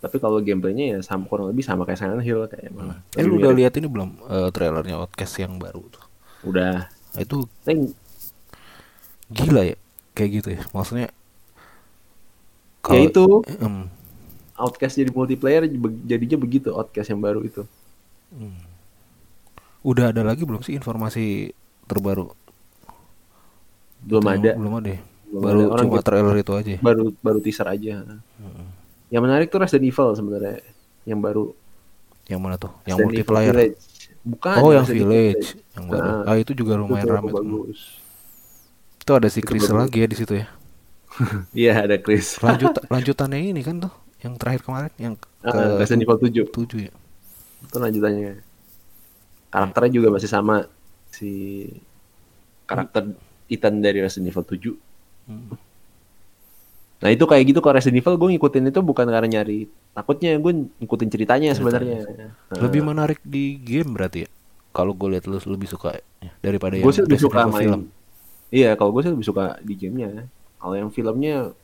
Tapi 0.00 0.16
kalau 0.16 0.40
gameplaynya 0.40 0.96
ya 0.96 0.98
sama 1.04 1.28
kurang 1.28 1.52
lebih 1.52 1.60
sama 1.60 1.84
kayak 1.84 2.00
Silent 2.00 2.24
Hill 2.24 2.48
kayak 2.48 2.72
malah. 2.72 2.96
Eh 3.12 3.20
lu 3.20 3.36
udah 3.36 3.52
lihat 3.52 3.76
ini 3.76 3.84
belum 3.84 4.16
eh, 4.24 4.48
trailernya 4.48 4.96
Outcast 4.96 5.36
yang 5.44 5.60
baru 5.60 5.84
tuh? 5.92 6.04
Udah. 6.48 6.88
Nah, 6.88 7.20
itu 7.20 7.44
gila 9.28 9.62
ya 9.68 9.76
kayak 10.16 10.30
gitu 10.40 10.48
ya. 10.56 10.60
Maksudnya 10.72 11.08
ya 12.88 13.00
itu 13.04 13.44
em, 13.60 13.92
Outcast 14.56 14.96
jadi 14.96 15.12
multiplayer 15.12 15.68
jadinya 16.08 16.38
begitu 16.40 16.72
Outcast 16.72 17.12
yang 17.12 17.20
baru 17.20 17.44
itu. 17.44 17.62
udah 19.80 20.12
ada 20.12 20.20
lagi 20.24 20.44
belum 20.44 20.60
sih 20.60 20.76
informasi 20.76 21.52
terbaru? 21.88 22.32
Belum 24.04 24.24
ada. 24.24 24.56
Belum 24.56 24.74
ada. 24.80 24.90
ya? 24.96 25.00
Baru. 25.30 25.70
Orang 25.70 25.86
cuma 25.86 25.98
gitu. 25.98 26.06
trailer 26.06 26.36
itu 26.36 26.52
aja. 26.52 26.74
Baru 26.80 27.14
baru 27.18 27.38
teaser 27.38 27.66
aja. 27.66 28.02
Yang 29.08 29.22
menarik 29.22 29.46
tuh 29.46 29.58
Resident 29.58 29.86
Evil 29.86 30.08
sebenarnya 30.12 30.58
yang 31.04 31.18
baru. 31.18 31.54
Yang 32.26 32.40
mana 32.40 32.54
tuh? 32.56 32.72
Yang 32.82 32.96
Resident 32.96 33.06
multiplayer. 33.06 33.54
Village. 33.54 33.78
Bukan. 34.20 34.56
Oh, 34.58 34.70
yang 34.70 34.84
Resident 34.84 35.00
Evil 35.00 35.10
Village, 35.10 35.46
yang 35.72 35.84
baru. 35.86 36.02
Nah, 36.04 36.22
Ah, 36.26 36.36
itu 36.36 36.52
juga 36.52 36.72
lumayan 36.74 37.04
tuh 37.04 37.14
ramai. 37.14 37.30
tuh. 37.30 37.36
bagus. 37.38 37.80
Itu 39.00 39.12
ada 39.12 39.28
si 39.28 39.38
Itu 39.38 39.46
Chris 39.46 39.64
bagus. 39.64 39.78
lagi 39.80 39.96
ya 39.96 40.06
di 40.06 40.16
situ 40.16 40.32
ya. 40.34 40.46
Iya 41.56 41.72
ada 41.80 41.96
Chris. 41.96 42.38
Lanjut 42.38 42.70
lanjutannya 42.92 43.38
ini 43.40 43.60
kan 43.60 43.80
tuh 43.80 43.92
yang 44.20 44.36
terakhir 44.36 44.62
kemarin 44.62 44.92
yang 44.96 45.14
ke 45.16 45.26
Ah, 45.42 45.78
Resident 45.78 46.04
Evil 46.04 46.18
7 46.20 46.46
tujuh 46.46 46.80
ya. 46.84 46.92
itu 47.60 47.76
lanjutannya. 47.76 48.40
Karakternya 49.48 49.90
juga 49.92 50.08
masih 50.10 50.28
sama 50.28 50.68
si 51.10 51.66
karakter 52.64 53.10
Ethan 53.48 53.82
dari 53.82 53.98
Resident 53.98 54.30
Evil 54.30 54.46
7. 54.46 54.89
Nah 57.00 57.08
itu 57.08 57.24
kayak 57.24 57.44
gitu 57.48 57.58
kalau 57.64 57.80
Resident 57.80 58.04
Evil 58.04 58.20
gue 58.20 58.28
ngikutin 58.36 58.64
itu 58.68 58.80
bukan 58.84 59.08
karena 59.08 59.40
nyari 59.40 59.64
takutnya 59.96 60.36
gue 60.36 60.52
ngikutin 60.84 61.08
ceritanya 61.08 61.50
sebenarnya. 61.56 62.04
Nah, 62.52 62.60
Lebih 62.60 62.82
menarik 62.84 63.18
di 63.24 63.56
game 63.56 63.96
berarti 63.96 64.28
ya. 64.28 64.30
Kalau 64.70 64.94
gue 64.94 65.16
lihat 65.16 65.26
lu 65.26 65.40
lebih 65.40 65.66
suka 65.66 65.98
ya, 65.98 66.30
daripada 66.44 66.78
yang 66.78 66.86
gue 66.86 66.94
sih 66.94 67.02
lebih 67.02 67.18
suka 67.18 67.48
main. 67.48 67.58
film. 67.58 67.82
Iya 68.52 68.76
kalau 68.78 68.90
gue 68.94 69.02
sih 69.02 69.12
lebih 69.16 69.26
suka 69.26 69.58
di 69.64 69.74
gamenya. 69.74 70.28
Kalau 70.60 70.74
yang 70.76 70.90
filmnya 70.92 71.56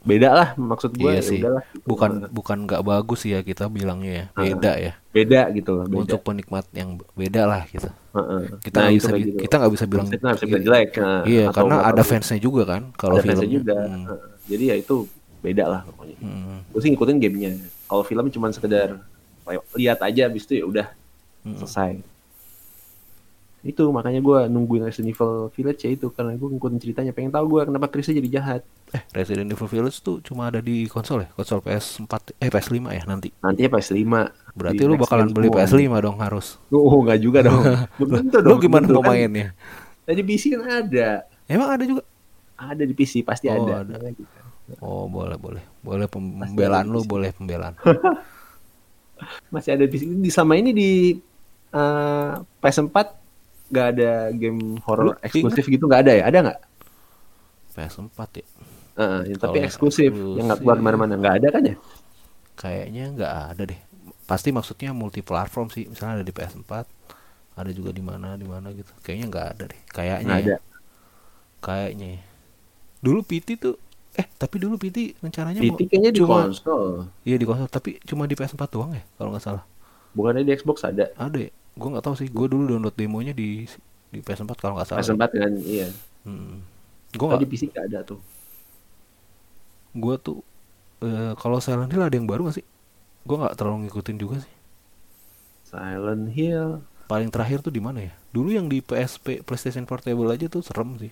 beda 0.00 0.28
lah 0.30 0.48
maksud 0.54 0.92
gue 0.92 1.06
Iya 1.06 1.14
ya 1.14 1.22
sih. 1.22 1.38
udahlah 1.38 1.62
Bukan 1.82 2.10
bukan 2.30 2.58
nggak 2.64 2.82
bagus 2.82 3.20
ya 3.22 3.40
kita 3.40 3.68
bilangnya 3.68 4.12
ya. 4.12 4.24
Beda 4.34 4.72
ya. 4.74 4.92
beda 5.10 5.40
gitu 5.50 5.70
loh 5.72 5.84
beda 5.84 6.00
Untuk 6.06 6.20
penikmat 6.22 6.64
yang 6.70 6.96
beda 7.12 7.42
lah 7.44 7.62
gitu. 7.66 7.90
Heeh. 8.10 8.42
Kita 8.60 8.76
Nah, 8.76 8.84
nggak 8.86 8.96
bisa 8.96 9.10
bi- 9.10 9.22
gitu. 9.22 9.38
kita 9.40 9.54
nggak 9.56 9.72
bisa 9.72 9.84
bilang 9.84 10.06
Kita 10.06 10.26
bisa 10.30 10.46
bilang 10.46 10.64
jelek 10.64 10.88
nah, 10.96 11.22
Iya, 11.22 11.44
karena 11.50 11.76
ada 11.84 12.02
fansnya 12.02 12.38
juga 12.38 12.62
kan 12.64 12.82
kalau 12.92 13.14
ada 13.14 13.22
fansnya 13.22 13.50
juga 13.50 13.76
Hmm. 13.76 14.06
Jadi 14.46 14.64
ya 14.66 14.76
itu 14.76 14.96
beda 15.40 15.64
lah 15.66 15.80
pokoknya 15.84 16.16
Hmm. 16.18 16.58
gue 16.66 16.80
sih 16.80 16.90
ngikutin 16.90 17.16
gamenya 17.16 17.50
kalau 17.84 18.02
film 18.02 18.26
cuma 18.28 18.48
sekedar 18.48 19.00
lihat 19.74 19.98
aja 20.00 20.26
habis 20.26 20.44
itu 20.44 20.54
ya 20.54 20.64
udah 20.64 20.86
Hmm. 21.40 21.56
selesai 21.58 21.92
itu 23.60 23.84
makanya 23.88 24.18
gue 24.18 24.38
nungguin 24.46 24.82
Resident 24.82 25.12
Evil 25.12 25.48
Village 25.50 25.80
ya 25.82 25.90
itu 25.90 26.08
karena 26.08 26.32
gue 26.32 26.48
ngikutin 26.48 26.78
ceritanya 26.78 27.12
pengen 27.12 27.28
tahu 27.28 27.44
gue 27.50 27.62
kenapa 27.64 27.86
Chrisnya 27.86 28.16
jadi 28.16 28.30
jahat 28.34 28.62
Eh, 28.90 29.02
Resident 29.12 29.46
Evil 29.46 29.68
Village 29.68 30.00
tuh 30.00 30.18
cuma 30.18 30.48
ada 30.48 30.58
di 30.58 30.82
konsol 30.84 31.22
ya? 31.22 31.28
Konsol 31.30 31.60
PS4 31.60 32.10
eh 32.36 32.48
PS5 32.48 32.90
ya 32.90 33.02
nanti. 33.04 33.30
nantinya 33.38 33.70
PS5 33.70 34.02
Berarti 34.50 34.74
Di 34.74 34.82
lu 34.82 34.96
bakalan 34.96 35.30
beli 35.30 35.46
semua. 35.46 35.62
PS5 35.62 35.94
dong 36.00 36.16
harus. 36.18 36.46
oh 36.68 36.98
nggak 37.00 37.18
juga 37.18 37.38
dong 37.44 37.62
belum 38.00 38.10
tentu 38.24 38.38
Lu 38.40 38.48
dong 38.48 38.60
gimana 38.60 38.86
mau 38.88 39.04
kan. 39.04 39.14
mainnya? 39.14 39.54
tadi 40.02 40.20
PC 40.20 40.56
kan 40.56 40.66
ada 40.82 41.22
Emang 41.46 41.68
ada 41.70 41.84
juga? 41.84 42.02
ada 42.56 42.82
di 42.82 42.92
PC 42.92 43.22
pasti 43.22 43.46
Oh, 43.46 43.56
ada, 43.62 43.84
ada. 43.84 43.94
Gitu. 44.08 44.26
Oh, 44.78 45.06
boleh, 45.06 45.34
boleh. 45.34 45.62
Boleh 45.80 46.06
pembelaan 46.06 46.86
lu, 46.86 47.02
boleh 47.02 47.30
pembelaan. 47.30 47.74
masih 49.52 49.76
ada 49.76 49.84
di 49.84 49.90
PC 49.90 50.02
di 50.08 50.30
sama 50.30 50.56
ini 50.56 50.70
di 50.70 50.90
eh, 51.70 52.32
PS4 52.58 53.19
nggak 53.70 53.86
ada 53.96 54.10
game 54.34 54.78
horror 54.84 55.08
Lu 55.08 55.12
eksklusif 55.26 55.64
gitu 55.66 55.84
nggak 55.88 56.02
ada 56.06 56.12
ya 56.18 56.24
ada 56.30 56.38
nggak 56.46 56.60
PS4 57.74 58.18
ya. 58.40 58.46
Yang 59.24 59.38
tapi 59.40 59.58
Kalau 59.58 59.64
eksklusif 59.66 60.12
yang 60.36 60.44
nggak 60.50 60.60
keluar 60.62 60.78
eksklusif. 60.78 60.82
ke 60.82 60.84
mana-mana 60.84 61.14
nggak 61.20 61.34
ada 61.40 61.48
kan 61.54 61.62
ya 61.70 61.76
Kayaknya 62.60 63.04
nggak 63.16 63.32
ada 63.56 63.62
deh. 63.70 63.80
Pasti 64.28 64.48
maksudnya 64.52 64.90
multi 64.92 65.20
platform 65.24 65.68
sih. 65.74 65.88
Misalnya 65.90 66.20
ada 66.20 66.26
di 66.28 66.34
PS4, 66.34 66.72
ada 67.56 67.70
juga 67.72 67.90
di 67.90 68.02
mana 68.04 68.36
di 68.36 68.46
mana 68.46 68.68
gitu. 68.76 68.92
Kayaknya 69.04 69.26
nggak 69.32 69.46
ada 69.56 69.64
deh. 69.72 69.80
Kayaknya 69.96 70.34
ya. 70.36 70.44
ada 70.44 70.56
Kayaknya. 71.64 72.08
ya. 72.16 72.22
Dulu 73.00 73.20
PT 73.24 73.48
tuh 73.56 73.76
eh 74.10 74.26
tapi 74.36 74.58
dulu 74.58 74.74
PT 74.74 75.22
rencananya 75.22 75.62
PT 75.62 75.86
kayaknya 75.86 76.10
di 76.10 76.20
cuma 76.20 76.50
konsol 76.50 77.06
Iya 77.22 77.36
di 77.38 77.46
konsol, 77.46 77.70
tapi 77.70 78.02
cuma 78.02 78.26
di 78.26 78.34
PS4 78.34 78.62
doang 78.74 78.90
ya 78.98 79.02
kalau 79.16 79.30
nggak 79.32 79.44
salah. 79.44 79.64
bukannya 80.10 80.42
di 80.42 80.52
Xbox 80.58 80.82
ada 80.82 81.06
Ada 81.14 81.38
ya? 81.38 81.50
Gue 81.78 81.88
nggak 81.90 82.04
tahu 82.04 82.14
sih. 82.18 82.28
Gue 82.30 82.46
dulu 82.50 82.70
download 82.70 82.96
demonya 82.96 83.32
di 83.34 83.66
di 84.10 84.18
PS4 84.22 84.58
kalau 84.58 84.74
nggak 84.78 84.88
salah. 84.88 85.02
PS4 85.02 85.24
kan 85.30 85.54
iya 85.64 85.88
Hmm. 86.20 86.60
Gue 87.16 87.26
nggak 87.26 87.40
di 87.40 87.48
PC 87.48 87.72
nggak 87.72 87.86
ada 87.88 88.00
tuh 88.04 88.20
gue 89.94 90.14
tuh 90.22 90.38
eh, 91.02 91.32
kalau 91.34 91.58
Silent 91.58 91.90
Hill 91.90 92.04
ada 92.04 92.14
yang 92.14 92.28
baru 92.28 92.46
gak 92.50 92.62
sih? 92.62 92.66
Gue 93.26 93.36
nggak 93.36 93.58
terlalu 93.58 93.86
ngikutin 93.88 94.16
juga 94.20 94.36
sih. 94.42 94.54
Silent 95.66 96.30
Hill 96.34 96.82
Paling 97.10 97.26
terakhir 97.34 97.58
tuh 97.58 97.74
di 97.74 97.82
mana 97.82 98.06
ya? 98.06 98.14
Dulu 98.30 98.54
yang 98.54 98.70
di 98.70 98.78
PSP 98.78 99.42
PlayStation 99.42 99.82
Portable 99.82 100.30
aja 100.30 100.46
tuh 100.46 100.62
serem 100.62 100.94
sih. 100.94 101.10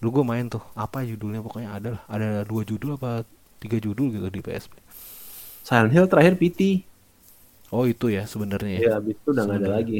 Dulu 0.00 0.20
gue 0.20 0.24
main 0.24 0.48
tuh 0.48 0.64
apa 0.72 1.04
judulnya 1.04 1.44
pokoknya 1.44 1.76
ada 1.76 1.88
lah. 2.00 2.02
Ada 2.08 2.28
dua 2.48 2.64
judul 2.64 2.96
apa 2.96 3.28
tiga 3.60 3.76
judul 3.76 4.16
gitu 4.16 4.28
di 4.32 4.40
PSP. 4.40 4.72
Silent 5.60 5.92
Hill 5.92 6.08
terakhir 6.08 6.40
PT 6.40 6.88
Oh 7.72 7.84
itu 7.88 8.06
ya 8.12 8.24
sebenarnya 8.28 8.80
ya. 8.80 8.82
ya 8.86 8.90
habis 9.00 9.16
itu 9.18 9.28
udah 9.34 9.44
nggak 9.48 9.58
ada 9.64 9.70
lagi 9.80 9.94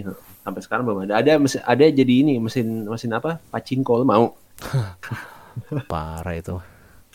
sampai 0.44 0.60
sekarang 0.62 0.84
belum 0.86 0.98
ada 1.08 1.14
ada 1.20 1.32
mesin, 1.40 1.60
ada 1.64 1.84
jadi 1.88 2.14
ini 2.22 2.32
mesin 2.38 2.86
mesin 2.86 3.10
apa 3.16 3.40
pachinko 3.50 3.92
lo 4.00 4.04
mau 4.06 4.26
Parah 5.90 6.34
itu. 6.36 6.56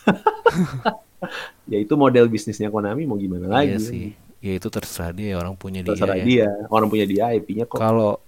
ya 1.72 1.78
itu 1.80 1.94
model 2.00 2.26
bisnisnya 2.32 2.72
Konami 2.72 3.04
mau 3.06 3.20
gimana 3.20 3.48
lagi 3.52 3.76
Iya 3.76 3.80
sih. 3.80 4.06
Ya 4.40 4.56
itu 4.56 4.68
terserah 4.72 5.12
dia 5.12 5.36
orang 5.36 5.56
punya 5.60 5.84
dia. 5.84 5.92
terserah 5.92 6.16
ya. 6.16 6.24
dia 6.24 6.48
orang 6.72 6.88
punya 6.88 7.04
dia 7.04 7.24
IP-nya 7.36 7.66
kok 7.68 7.84
Kalau 7.84 8.20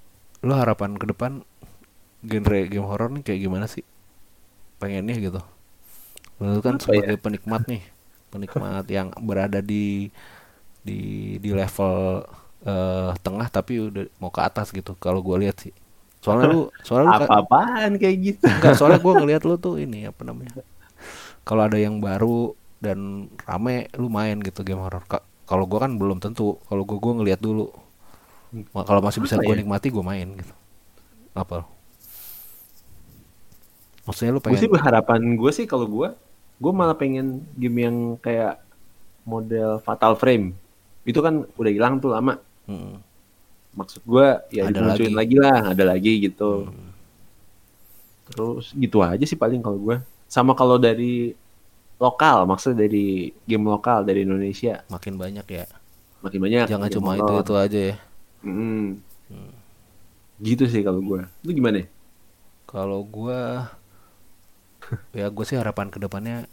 lo 0.43 0.53
harapan 0.57 0.97
ke 0.99 1.05
depan 1.07 1.31
genre 2.21 2.60
game 2.67 2.88
horror 2.88 3.10
nih 3.15 3.23
kayak 3.25 3.39
gimana 3.41 3.65
sih? 3.69 3.84
Pengennya 4.81 5.15
gitu. 5.21 5.41
Lo 6.41 6.60
kan 6.65 6.75
Apa 6.81 6.84
sebagai 6.84 7.15
penikmat 7.21 7.63
nih, 7.69 7.84
penikmat 8.34 8.86
yang 8.89 9.13
berada 9.21 9.62
di 9.62 10.10
di 10.82 11.00
di 11.44 11.50
level 11.54 12.26
eh, 12.65 13.12
tengah 13.26 13.48
tapi 13.50 13.74
udah 13.89 14.04
mau 14.22 14.32
ke 14.34 14.41
atas 14.41 14.70
gitu. 14.74 14.94
Kalau 14.98 15.22
gue 15.22 15.38
lihat 15.48 15.58
sih. 15.62 15.74
Soalnya 16.22 16.48
lu 16.54 16.62
soalnya 16.86 17.08
lu 17.10 17.13
kan- 17.17 17.30
apa-apaan 17.30 17.91
kayak 17.98 18.17
gitu 18.22 18.46
enggak, 18.46 18.74
soalnya 18.78 19.02
gue 19.02 19.13
ngelihat 19.17 19.44
lu 19.50 19.56
tuh 19.58 19.76
ini 19.82 20.06
apa 20.06 20.22
namanya? 20.26 20.62
Kalau 21.48 21.62
ada 21.65 21.78
yang 21.82 21.98
baru 22.02 22.54
dan 22.82 23.30
rame 23.46 23.89
lu 23.98 24.08
main 24.10 24.38
gitu 24.41 24.62
game 24.65 24.82
horror. 24.82 25.04
Ka- 25.10 25.26
Kalau 25.50 25.65
gue 25.67 25.80
kan 25.82 25.91
belum 26.00 26.17
tentu. 26.24 26.58
Kalau 26.70 26.84
gue 26.88 26.98
gue 26.98 27.13
ngelihat 27.17 27.41
dulu. 27.44 27.70
Kalau 28.76 29.02
masih 29.04 29.20
bisa 29.24 29.39
gue 29.39 29.54
ya? 29.56 29.60
nikmati 29.63 29.88
gue 29.89 30.04
main 30.04 30.28
gitu. 30.36 30.54
Apa? 31.36 31.65
Maksudnya 34.06 34.32
lu 34.36 34.41
gue 34.41 34.58
sih 34.58 34.67
pengen 34.67 34.74
berharapan 34.74 35.22
gue 35.38 35.52
sih 35.54 35.65
kalau 35.70 35.86
gue 35.86 36.10
gue 36.62 36.72
malah 36.74 36.98
pengen 36.98 37.41
game 37.58 37.78
yang 37.86 37.98
kayak 38.22 38.62
model 39.26 39.80
Fatal 39.86 40.13
Frame 40.17 40.58
itu 41.04 41.20
kan 41.20 41.44
udah 41.58 41.72
hilang 41.72 41.98
tuh 41.98 42.12
lama 42.12 42.38
Mm. 42.70 43.02
maksud 43.74 44.02
gue 44.06 44.28
ya 44.54 44.70
Ada 44.70 44.76
dimunculin 44.80 45.16
lagi. 45.18 45.36
lah 45.42 45.60
ada 45.74 45.84
lagi 45.84 46.14
gitu 46.22 46.70
terus 48.32 48.72
gitu 48.72 49.02
aja 49.04 49.26
sih 49.26 49.36
paling 49.36 49.60
kalau 49.60 49.80
gue 49.82 49.98
sama 50.32 50.56
kalau 50.56 50.80
dari 50.80 51.36
lokal 52.00 52.48
maksudnya 52.48 52.88
dari 52.88 53.30
game 53.44 53.66
lokal 53.68 54.02
dari 54.02 54.24
Indonesia 54.24 54.82
makin 54.88 55.20
banyak 55.20 55.44
ya. 55.46 55.66
makin 56.22 56.40
banyak 56.40 56.66
Jangan 56.70 56.90
cuma 56.90 57.18
horror. 57.18 57.28
itu 57.28 57.34
itu 57.44 57.54
aja 57.58 57.80
ya. 57.92 57.96
Mm. 58.42 58.88
gitu 60.40 60.64
sih 60.66 60.82
kalau 60.82 61.02
gue 61.02 61.22
itu 61.44 61.52
gimana 61.54 61.86
Kalau 62.66 63.04
gua 63.04 63.68
ya 65.12 65.28
gue 65.28 65.46
sih 65.46 65.60
harapan 65.60 65.92
ke 65.92 66.00
depannya 66.00 66.48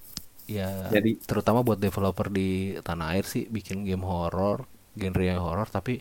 ya 0.48 0.88
Jadi- 0.88 1.20
terutama 1.22 1.60
buat 1.60 1.76
developer 1.76 2.26
di 2.28 2.48
tanah 2.80 3.12
air 3.12 3.22
sih 3.22 3.44
bikin 3.46 3.84
game 3.84 4.02
horor, 4.02 4.64
genre 4.96 5.20
yang 5.22 5.38
horor 5.38 5.68
tapi 5.68 6.00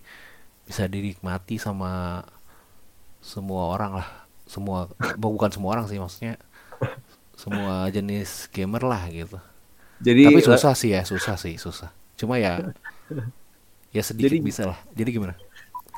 bisa 0.63 0.87
dinikmati 0.87 1.59
sama 1.59 2.23
semua 3.19 3.69
orang 3.69 3.99
lah. 3.99 4.09
Semua 4.47 4.87
bukan 5.19 5.51
semua 5.51 5.75
orang 5.75 5.85
sih 5.85 5.99
maksudnya 5.99 6.39
semua 7.35 7.85
jenis 7.89 8.49
gamer 8.49 8.81
lah 8.81 9.03
gitu. 9.09 9.37
jadi 9.97 10.29
tapi 10.29 10.41
susah 10.41 10.73
sih 10.73 10.93
ya, 10.93 11.01
susah 11.03 11.35
sih, 11.35 11.57
susah. 11.57 11.89
Cuma 12.15 12.37
ya 12.37 12.61
ya 13.95 14.01
sedikit 14.01 14.31
Jadi- 14.31 14.41
bisa 14.41 14.63
lah. 14.65 14.79
Jadi 14.93 15.09
gimana? 15.11 15.35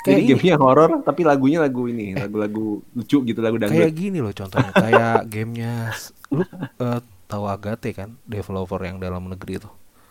Kayak 0.00 0.16
ini. 0.18 0.28
gamenya 0.32 0.56
horor 0.56 0.90
tapi 1.04 1.28
lagunya 1.28 1.60
lagu 1.60 1.84
ini 1.84 2.16
lagu-lagu 2.16 2.80
lucu 2.96 3.20
gitu 3.20 3.36
lagu 3.44 3.60
dangdut 3.60 3.84
kayak 3.84 3.92
gini 3.92 4.24
loh 4.24 4.32
contohnya 4.32 4.72
kayak 4.72 5.16
gamenya 5.32 5.92
lu 6.32 6.40
eh, 6.80 7.00
tahu 7.30 7.44
Agate 7.46 7.90
kan 7.94 8.08
developer 8.26 8.80
yang 8.82 8.98
dalam 8.98 9.22
negeri 9.32 9.52
itu 9.62 9.70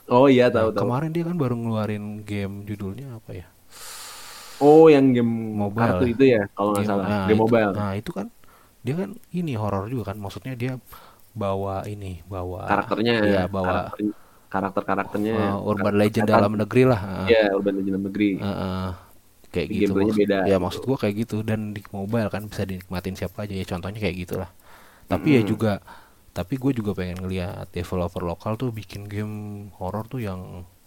oh 0.10 0.26
iya 0.32 0.46
Nah, 0.50 0.56
tahu 0.56 0.70
tahu 0.74 0.82
kemarin 0.88 1.12
dia 1.16 1.24
kan 1.28 1.36
baru 1.38 1.56
ngeluarin 1.60 2.06
game 2.26 2.56
judulnya 2.70 3.08
apa 3.20 3.32
ya 3.36 3.48
Oh, 4.60 4.92
yang 4.92 5.16
game 5.16 5.56
Mobile 5.56 5.88
kartu 5.88 6.04
ya? 6.04 6.12
itu 6.12 6.24
ya, 6.36 6.42
kalau 6.52 6.70
nggak 6.76 6.84
salah. 6.84 7.06
nah, 7.08 7.24
game 7.32 7.40
itu- 7.40 7.44
mobile. 7.48 7.72
nah 7.72 7.92
itu 7.96 8.12
kan 8.12 8.28
dia 8.84 8.96
kan 8.96 9.10
ini 9.32 9.54
horor 9.56 9.84
juga 9.88 10.04
kan 10.12 10.18
maksudnya 10.20 10.54
dia 10.56 10.74
bawa 11.32 11.88
ini 11.88 12.20
bawa 12.28 12.68
karakternya, 12.68 13.14
iya 13.24 13.42
bawa 13.48 13.88
karakter 14.52 14.84
karakternya. 14.84 15.32
eh, 15.36 15.56
urban 15.64 15.96
legend 15.96 16.28
dalam 16.28 16.52
negeri 16.60 16.84
lah 16.92 17.00
eh. 17.00 17.28
Iya, 17.32 17.44
urban 17.56 17.74
legend 17.80 17.94
dalam 17.96 18.06
negeri. 18.12 18.30
Eh, 18.36 18.44
eh, 18.44 18.90
kayak 19.54 19.68
Di 19.70 19.76
gitu 19.80 19.92
maksud- 19.96 20.20
beda. 20.20 20.38
ya 20.44 20.58
maksud 20.60 20.82
gua 20.84 20.98
kayak 21.00 21.16
gitu 21.24 21.38
dan 21.46 21.72
di 21.72 21.82
mobile 21.96 22.28
kan 22.28 22.44
bisa 22.52 22.64
dinikmatin 22.68 23.16
siapa 23.16 23.48
aja 23.48 23.54
ya 23.56 23.66
contohnya 23.66 24.00
kayak 24.04 24.18
gitulah 24.28 24.50
tapi 25.08 25.40
ya 25.40 25.42
Mm-mm. 25.42 25.52
juga 25.56 25.72
tapi 26.40 26.54
gue 26.62 26.72
juga 26.80 26.92
pengen 27.00 27.18
ngeliat 27.24 27.68
developer 27.76 28.24
lokal 28.32 28.54
tuh 28.62 28.70
bikin 28.80 29.02
game 29.14 29.36
horor 29.78 30.06
tuh 30.12 30.22
yang 30.28 30.42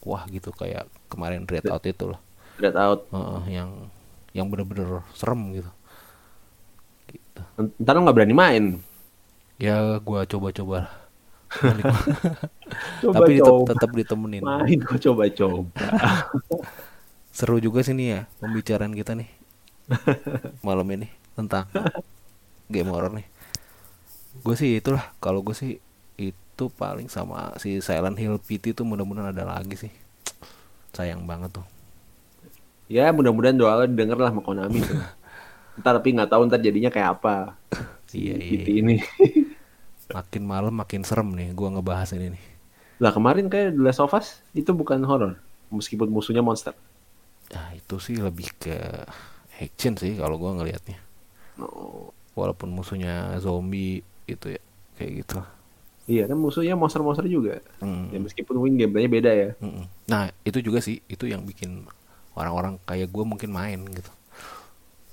wah 0.08 0.24
gitu 0.34 0.50
kayak 0.60 0.84
kemarin 1.12 1.42
Red 1.52 1.66
Out 1.72 1.84
itu 1.92 2.04
lah 2.12 2.20
Red 2.62 2.76
Out. 2.84 3.00
Heeh, 3.14 3.40
yang 3.60 3.70
yang 4.36 4.46
bener-bener 4.50 5.04
serem 5.18 5.40
gitu 5.58 5.70
gitu 7.10 7.42
Ntar 7.82 7.92
lo 7.96 8.00
nggak 8.04 8.16
berani 8.16 8.34
main. 8.42 8.64
ya 9.60 9.76
gua 10.02 10.20
coba-coba. 10.26 10.78
Coba 13.00 13.14
tapi 13.16 13.32
tetap 13.38 13.56
tetap 13.68 13.90
ditemenin 13.92 14.44
Main 14.44 14.78
kok 14.88 14.98
coba-coba. 15.04 15.84
seru 17.36 17.56
juga 17.64 17.80
sih 17.86 17.96
nih 17.96 18.08
ya 18.12 18.20
pembicaraan 18.40 18.92
kita 18.92 19.12
nih 19.16 19.28
malam 20.64 20.86
ini 20.92 21.08
tentang 21.36 21.68
game 22.68 22.88
horror 22.92 23.12
nih 23.12 23.26
gue 24.40 24.54
sih 24.56 24.80
itulah 24.80 25.12
kalau 25.20 25.44
gue 25.44 25.52
sih 25.52 25.76
itu 26.16 26.64
paling 26.80 27.12
sama 27.12 27.52
si 27.60 27.84
Silent 27.84 28.16
Hill 28.16 28.40
PT 28.40 28.72
tuh 28.72 28.88
mudah-mudahan 28.88 29.36
ada 29.36 29.44
lagi 29.44 29.76
sih 29.76 29.92
sayang 30.96 31.28
banget 31.28 31.52
tuh 31.60 31.66
ya, 32.92 33.08
mudah-mudahan 33.08 33.56
doa 33.56 33.72
lo 33.80 33.84
denger 33.88 34.20
lah 34.20 34.28
sama 34.28 34.44
Konami 34.44 34.84
tuh. 34.84 35.00
ntar 35.80 35.96
tapi 35.96 36.12
nggak 36.12 36.28
tahu 36.28 36.42
ntar 36.52 36.60
jadinya 36.60 36.92
kayak 36.92 37.20
apa. 37.20 37.36
Iya, 38.12 38.36
Si 38.36 38.44
iya. 38.44 38.60
PT 38.60 38.66
ini. 38.84 38.96
makin 40.16 40.44
malam 40.44 40.76
makin 40.76 41.00
serem 41.00 41.32
nih 41.32 41.56
gue 41.56 41.68
ngebahas 41.72 42.12
ini 42.12 42.36
nih 42.36 42.44
Lah 43.00 43.08
kemarin 43.16 43.48
kayak 43.48 43.72
The 43.72 43.80
Last 43.80 44.04
of 44.04 44.12
Us 44.12 44.44
itu 44.52 44.76
bukan 44.76 45.00
horor, 45.08 45.40
meskipun 45.72 46.12
musuhnya 46.12 46.44
monster. 46.44 46.76
Nah, 47.50 47.72
itu 47.74 47.96
sih 47.98 48.20
lebih 48.20 48.52
ke 48.60 48.76
action 49.58 49.96
sih 49.98 50.14
kalau 50.20 50.36
gua 50.38 50.54
ngelihatnya. 50.60 51.00
Oh. 51.58 52.12
Walaupun 52.38 52.70
musuhnya 52.70 53.36
zombie 53.42 54.04
itu 54.34 54.56
ya 54.56 54.62
kayak 54.98 55.12
gitu. 55.24 55.38
Iya 56.10 56.26
kan 56.26 56.34
musuhnya 56.34 56.74
monster-monster 56.74 57.30
juga. 57.30 57.62
Hmm. 57.78 58.10
Ya 58.10 58.18
meskipun 58.18 58.58
mungkin 58.58 58.74
gameplaynya 58.74 59.10
beda 59.10 59.30
ya. 59.30 59.50
Mm-mm. 59.62 59.86
Nah, 60.10 60.34
itu 60.42 60.58
juga 60.58 60.82
sih 60.82 60.98
itu 61.06 61.30
yang 61.30 61.46
bikin 61.46 61.86
orang-orang 62.34 62.82
kayak 62.82 63.06
gue 63.06 63.24
mungkin 63.24 63.54
main 63.54 63.86
gitu. 63.86 64.10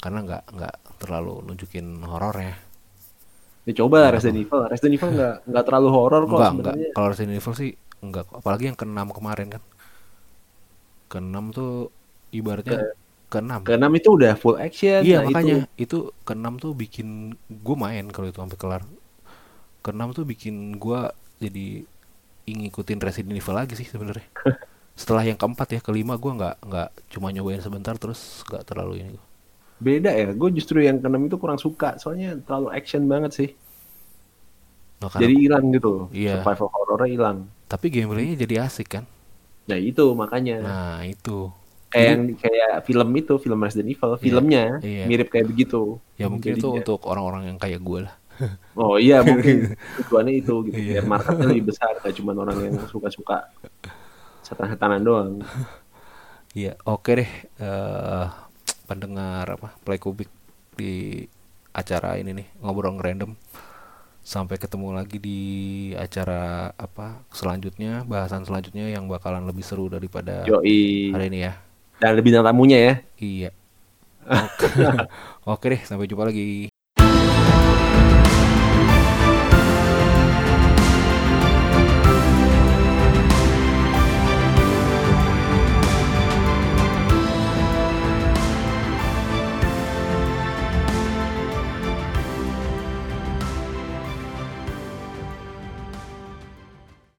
Karena 0.01 0.25
nggak 0.25 0.43
nggak 0.49 0.75
terlalu 0.97 1.45
nunjukin 1.45 2.01
horornya. 2.01 2.57
Ya 3.69 3.73
coba 3.85 4.01
lah 4.01 4.09
Resident 4.17 4.41
Evil. 4.41 4.65
Resident 4.65 4.97
Evil 4.97 5.09
nggak 5.13 5.35
nggak 5.45 5.63
terlalu 5.69 5.89
horor 5.93 6.21
kok 6.25 6.39
sebenarnya. 6.41 6.89
Kalau 6.97 7.07
Resident 7.13 7.37
Evil 7.37 7.53
sih 7.53 7.71
enggak. 8.01 8.23
kok. 8.25 8.35
Apalagi 8.41 8.63
yang 8.73 8.77
keenam 8.79 9.07
kemarin 9.13 9.47
kan. 9.53 9.63
Keenam 11.05 11.53
tuh 11.53 11.93
ibaratnya 12.33 12.97
keenam. 13.29 13.61
Keenam 13.61 13.91
itu 13.93 14.09
udah 14.09 14.33
full 14.33 14.57
action. 14.57 15.05
Iya 15.05 15.21
nah 15.21 15.29
makanya 15.29 15.69
itu 15.77 16.09
itu 16.09 16.17
keenam 16.25 16.57
tuh 16.57 16.73
bikin 16.73 17.37
gue 17.45 17.75
main 17.77 18.09
kalau 18.09 18.25
itu 18.25 18.41
sampai 18.41 18.57
kelar. 18.57 18.81
Keenam 19.79 20.11
tuh 20.11 20.27
bikin 20.27 20.75
gue 20.75 21.01
jadi 21.39 21.87
ngikutin 22.49 22.99
Resident 22.99 23.37
Evil 23.37 23.55
lagi 23.55 23.73
sih 23.77 23.87
sebenarnya. 23.87 24.25
Setelah 24.99 25.23
yang 25.23 25.39
keempat 25.39 25.79
ya 25.79 25.79
kelima 25.79 26.19
gue 26.19 26.31
nggak 26.33 26.55
nggak 26.65 26.89
cuma 27.15 27.31
nyobain 27.31 27.63
sebentar 27.63 27.95
terus 27.95 28.43
nggak 28.49 28.63
terlalu 28.67 29.05
ini. 29.05 29.21
beda 29.79 30.11
ya. 30.11 30.35
Gue 30.35 30.51
justru 30.51 30.83
yang 30.83 30.99
keenam 30.99 31.23
itu 31.23 31.39
kurang 31.39 31.55
suka. 31.55 31.95
Soalnya 31.95 32.35
terlalu 32.43 32.75
action 32.75 33.07
banget 33.07 33.31
sih. 33.31 33.49
Nah, 34.99 35.07
Jadi 35.15 35.47
hilang 35.47 35.71
gitu. 35.71 36.11
Iya. 36.11 36.43
Survival 36.43 36.67
horornya 36.75 37.09
hilang. 37.09 37.37
tapi 37.69 37.93
gameplaynya 37.93 38.35
jadi 38.35 38.65
asik 38.67 38.99
kan. 38.99 39.05
Nah 39.69 39.77
itu 39.77 40.03
makanya. 40.17 40.57
Nah 40.59 40.99
itu 41.05 41.53
kayak 41.89 42.05
yang 42.09 42.21
kayak 42.37 42.73
film 42.85 43.09
itu, 43.17 43.33
film 43.41 43.59
Resident 43.61 43.89
Evil, 43.89 44.13
filmnya 44.21 44.63
iya. 44.85 45.05
mirip 45.09 45.33
kayak 45.33 45.49
begitu. 45.49 45.97
ya 46.21 46.29
mungkin 46.29 46.57
itu 46.57 46.69
untuk 46.69 47.01
orang-orang 47.09 47.49
yang 47.53 47.57
kayak 47.57 47.81
gue 47.81 48.05
lah. 48.05 48.15
Oh 48.79 48.95
iya 48.95 49.19
mungkin 49.21 49.75
tujuannya 50.03 50.33
itu 50.39 50.53
gitu. 50.71 50.77
Iya. 50.79 51.03
Biar 51.03 51.05
marketnya 51.05 51.45
lebih 51.51 51.65
besar, 51.75 51.91
gak 51.99 52.15
cuma 52.15 52.31
orang 52.35 52.57
yang 52.63 52.75
suka-suka 52.87 53.51
setan-setanan 54.43 55.01
doang. 55.03 55.31
Iya, 56.55 56.79
oke 56.87 57.11
deh. 57.13 57.31
eh 57.59 58.25
pendengar 58.89 59.45
apa 59.45 59.77
Play 59.85 60.01
Kubik 60.01 60.31
di 60.73 61.21
acara 61.69 62.17
ini 62.17 62.33
nih 62.33 62.47
ngobrol 62.63 62.97
random. 62.97 63.37
Sampai 64.19 64.61
ketemu 64.61 64.93
lagi 64.93 65.17
di 65.17 65.39
acara 65.97 66.69
apa 66.75 67.23
selanjutnya, 67.33 68.05
bahasan 68.05 68.45
selanjutnya 68.45 68.89
yang 68.91 69.09
bakalan 69.09 69.45
lebih 69.47 69.65
seru 69.65 69.89
daripada 69.89 70.45
Yoi. 70.45 71.09
hari 71.13 71.33
ini 71.33 71.39
ya. 71.49 71.53
Dan 71.99 72.19
bintang 72.21 72.45
tamunya 72.45 72.77
ya. 72.77 72.93
Iya. 73.19 73.49
Oke, 74.29 74.65
Oke 75.53 75.65
deh, 75.73 75.81
sampai 75.81 76.05
jumpa 76.05 76.29
lagi. 76.29 76.69